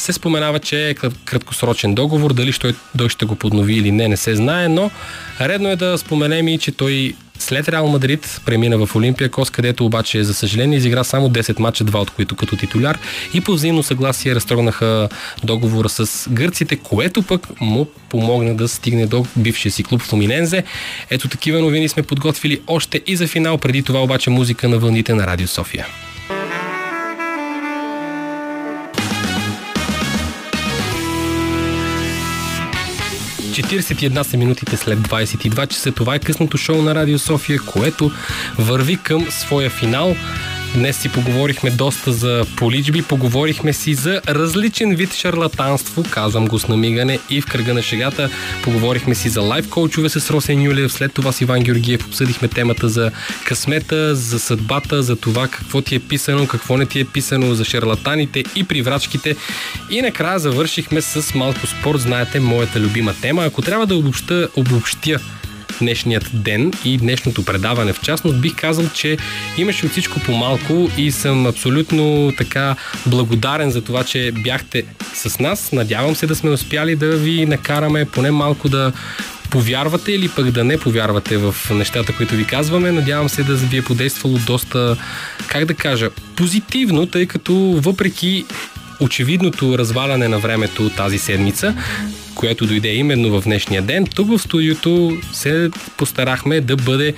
[0.00, 0.94] се споменава, че е
[1.24, 2.32] краткосрочен договор.
[2.32, 4.90] Дали той, той ще го поднови или не, не се знае, но
[5.40, 9.86] редно е да споменем и, че той след Реал Мадрид премина в Олимпия Кос, където
[9.86, 12.98] обаче, за съжаление, изигра само 10 мача, два от които като титуляр
[13.34, 15.08] и по взаимно съгласие разтрогнаха
[15.44, 20.64] договора с гърците, което пък му помогна да стигне до бившия си клуб Флуминензе.
[21.10, 25.14] Ето такива новини сме подготвили още и за финал, преди това обаче музика на вълните
[25.14, 25.86] на Радио София.
[33.50, 35.92] 41 са минутите след 22 часа.
[35.92, 38.10] Това е късното шоу на Радио София, което
[38.58, 40.16] върви към своя финал.
[40.74, 46.68] Днес си поговорихме доста за поличби, поговорихме си за различен вид шарлатанство, казвам го с
[46.68, 48.30] намигане и в кръга на шегата.
[48.62, 52.88] Поговорихме си за лайф коучове с Росен Юлев, след това с Иван Георгиев обсъдихме темата
[52.88, 53.10] за
[53.44, 57.64] късмета, за съдбата, за това какво ти е писано, какво не ти е писано, за
[57.64, 59.36] шарлатаните и приврачките.
[59.90, 63.44] И накрая завършихме с малко спорт, знаете, моята любима тема.
[63.44, 65.20] Ако трябва да обобща, обобщя
[65.80, 67.92] днешният ден и днешното предаване.
[67.92, 69.16] В частност бих казал, че
[69.58, 72.76] имаше от всичко по-малко и съм абсолютно така
[73.06, 74.84] благодарен за това, че бяхте
[75.14, 75.72] с нас.
[75.72, 78.92] Надявам се да сме успяли да ви накараме поне малко да
[79.50, 82.92] повярвате или пък да не повярвате в нещата, които ви казваме.
[82.92, 84.96] Надявам се да ви е подействало доста,
[85.46, 88.44] как да кажа, позитивно, тъй като въпреки
[89.00, 91.74] очевидното разваляне на времето тази седмица,
[92.34, 97.14] което дойде именно в днешния ден, тук в студиото се постарахме да бъде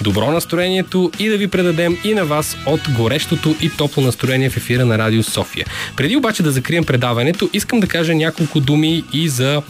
[0.00, 4.56] добро настроението и да ви предадем и на вас от горещото и топло настроение в
[4.56, 5.66] ефира на Радио София.
[5.96, 9.62] Преди обаче да закрием предаването, искам да кажа няколко думи и за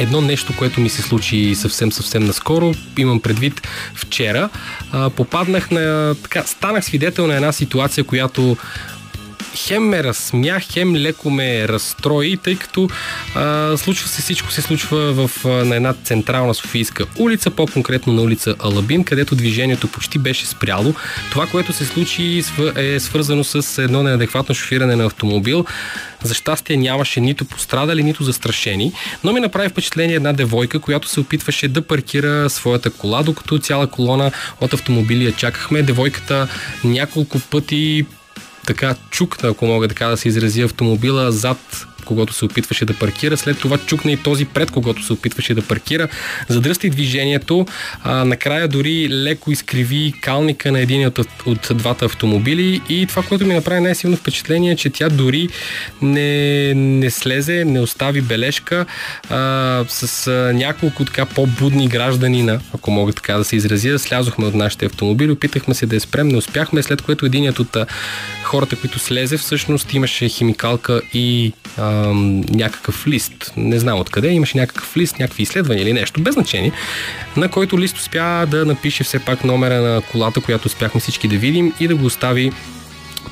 [0.00, 4.48] едно нещо, което ми се случи съвсем съвсем наскоро, имам предвид вчера,
[5.16, 8.56] попаднах на, така, станах свидетел на една ситуация, която
[9.66, 12.88] хем ме разсмя, хем леко ме разстрои, тъй като
[13.34, 18.22] а, случва се всичко се случва в, а, на една централна Софийска улица, по-конкретно на
[18.22, 20.94] улица Алабин, където движението почти беше спряло.
[21.30, 22.42] Това, което се случи
[22.76, 25.64] е свързано с едно неадекватно шофиране на автомобил.
[26.22, 28.92] За щастие нямаше нито пострадали, нито застрашени,
[29.24, 33.86] но ми направи впечатление една девойка, която се опитваше да паркира своята кола, докато цяла
[33.86, 34.30] колона
[34.60, 35.82] от автомобили я чакахме.
[35.82, 36.48] Девойката
[36.84, 38.06] няколко пъти
[38.68, 43.36] така чукна, ако мога така да се изрази автомобила зад когато се опитваше да паркира.
[43.36, 46.08] След това чукна и този пред когато се опитваше да паркира.
[46.48, 47.66] Задръсти движението.
[48.02, 53.46] А, накрая дори леко изкриви калника на един от, от двата автомобили и това, което
[53.46, 55.48] ми направи най-силно впечатление е, че тя дори
[56.02, 58.86] не, не слезе, не остави бележка
[59.30, 63.98] а, с а, няколко така по-будни гражданина, ако мога така да се изразя.
[63.98, 67.76] Слязохме от нашите автомобили, опитахме се да я спрем, не успяхме, след което единият от
[68.42, 71.97] хората, които слезе, всъщност имаше химикалка и а,
[72.50, 76.72] някакъв лист, не знам откъде, имаше някакъв лист, някакви изследвания или нещо, без значение,
[77.36, 81.36] на който лист успя да напише все пак номера на колата, която успяхме всички да
[81.36, 82.52] видим и да го остави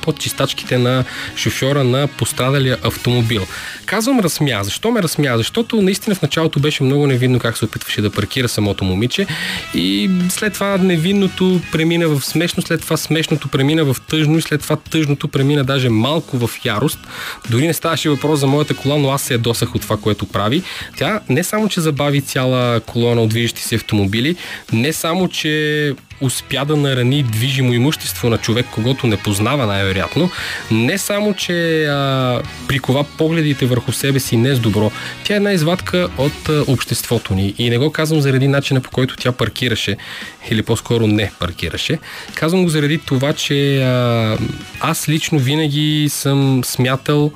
[0.07, 1.03] под чистачките на
[1.35, 3.47] шофьора на пострадалия автомобил.
[3.85, 4.63] Казвам разсмя.
[4.63, 5.37] Защо ме разсмя?
[5.37, 9.27] Защото наистина в началото беше много невинно как се опитваше да паркира самото момиче
[9.73, 14.61] и след това невинното премина в смешно, след това смешното премина в тъжно и след
[14.61, 16.99] това тъжното премина даже малко в ярост.
[17.49, 20.63] Дори не ставаше въпрос за моята кола, но аз се ядосах от това, което прави.
[20.97, 24.35] Тя не само, че забави цяла колона от движещи се автомобили,
[24.73, 30.29] не само, че успя да нарани движимо имущество на човек, когато не познава най-вероятно,
[30.71, 34.91] не само, че а, прикова погледите върху себе си не с добро,
[35.23, 37.53] тя е една извадка от а, обществото ни.
[37.57, 39.97] И не го казвам заради начина по който тя паркираше,
[40.49, 41.99] или по-скоро не паркираше.
[42.35, 44.37] Казвам го заради това, че а,
[44.79, 47.31] аз лично винаги съм смятал,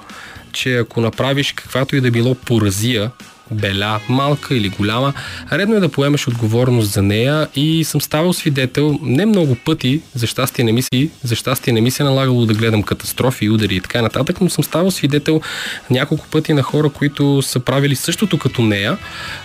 [0.53, 3.12] че ако направиш каквато и да било поразия
[3.52, 5.14] беля, малка или голяма,
[5.52, 10.28] редно е да поемеш отговорност за нея и съм ставал свидетел не много пъти, за
[10.28, 13.76] щастие не ми се, за щастие не ми се е налагало да гледам катастрофи, удари
[13.76, 15.41] и така нататък, но съм ставал свидетел
[15.90, 18.98] няколко пъти на хора, които са правили същото като нея,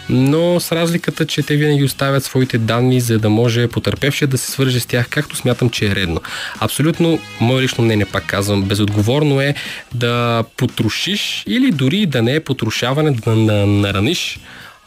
[0.09, 4.51] но с разликата, че те винаги оставят своите данни, за да може потърпевшия да се
[4.51, 6.21] свърже с тях, както смятам, че е редно.
[6.61, 9.55] Абсолютно, мое лично мнение, пак казвам, безотговорно е
[9.95, 13.67] да потрошиш или дори да не е потрушаване, да
[13.97, 14.39] нараниш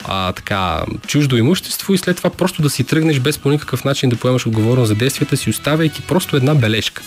[0.05, 4.09] а, така, чуждо имущество и след това просто да си тръгнеш без по никакъв начин
[4.09, 7.01] да поемаш отговорност за действията си, оставяйки просто една бележка.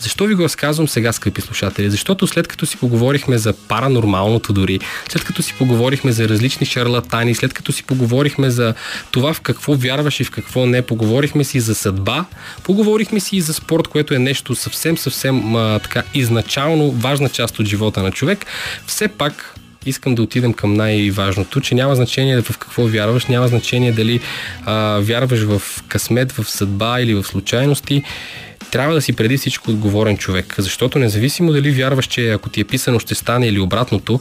[0.00, 1.90] Защо ви го разказвам сега, скъпи слушатели?
[1.90, 7.34] Защото след като си поговорихме за паранормалното дори, след като си поговорихме за различни шарлатани,
[7.34, 8.74] след като си поговорихме за
[9.10, 12.24] това в какво вярваш и в какво не, поговорихме си за съдба,
[12.62, 17.58] поговорихме си и за спорт, което е нещо съвсем, съвсем а, така изначално важна част
[17.58, 18.46] от живота на човек,
[18.86, 23.92] все пак искам да отидем към най-важното, че няма значение в какво вярваш, няма значение
[23.92, 24.20] дали
[24.64, 28.02] а, вярваш в късмет, в съдба или в случайности.
[28.70, 32.64] Трябва да си преди всичко отговорен човек, защото независимо дали вярваш, че ако ти е
[32.64, 34.20] писано ще стане или обратното,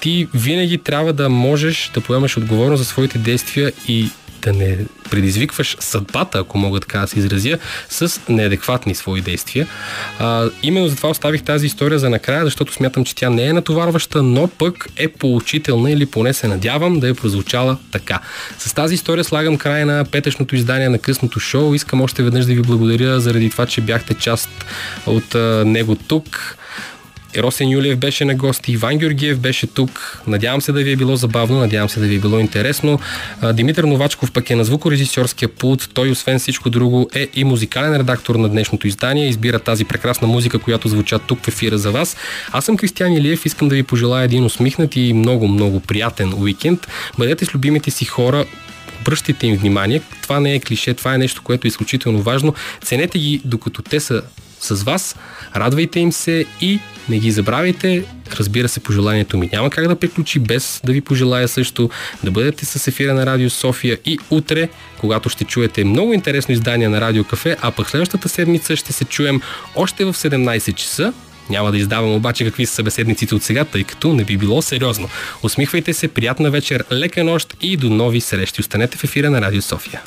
[0.00, 4.10] ти винаги трябва да можеш да поемаш отговорност за своите действия и
[4.40, 4.78] да не
[5.10, 7.58] предизвикваш съдбата, ако мога така да се изразя,
[7.88, 9.66] с неадекватни свои действия.
[10.18, 14.22] А, именно затова оставих тази история за накрая, защото смятам, че тя не е натоварваща,
[14.22, 18.20] но пък е поучителна или поне се надявам да е прозвучала така.
[18.58, 21.74] С тази история слагам край на петъчното издание на късното шоу.
[21.74, 24.50] Искам още веднъж да ви благодаря заради това, че бяхте част
[25.06, 26.56] от а, него тук.
[27.38, 30.22] Росен Юлиев беше на гости, Иван Георгиев беше тук.
[30.26, 32.98] Надявам се да ви е било забавно, надявам се да ви е било интересно.
[33.52, 35.88] Димитър Новачков пък е на звукорежисьорския пулт.
[35.94, 39.28] Той, освен всичко друго, е и музикален редактор на днешното издание.
[39.28, 42.16] Избира тази прекрасна музика, която звуча тук в ефира за вас.
[42.52, 46.86] Аз съм Кристиан Илиев, искам да ви пожелая един усмихнат и много, много приятен уикенд.
[47.18, 48.44] Бъдете с любимите си хора,
[49.00, 50.02] обръщайте им внимание.
[50.22, 52.54] Това не е клише, това е нещо, което е изключително важно.
[52.82, 54.22] Ценете ги докато те са
[54.60, 55.16] с вас,
[55.56, 58.04] радвайте им се и не ги забравяйте.
[58.38, 61.90] Разбира се, пожеланието ми няма как да приключи без да ви пожелая също
[62.24, 64.68] да бъдете с ефира на Радио София и утре,
[65.00, 69.04] когато ще чуете много интересно издание на Радио Кафе, а пък следващата седмица ще се
[69.04, 69.40] чуем
[69.74, 71.12] още в 17 часа.
[71.50, 75.08] Няма да издавам обаче какви са събеседниците от сега, тъй като не би било сериозно.
[75.42, 78.60] Усмихвайте се, приятна вечер, лека нощ и до нови срещи.
[78.60, 80.00] Останете в ефира на Радио София.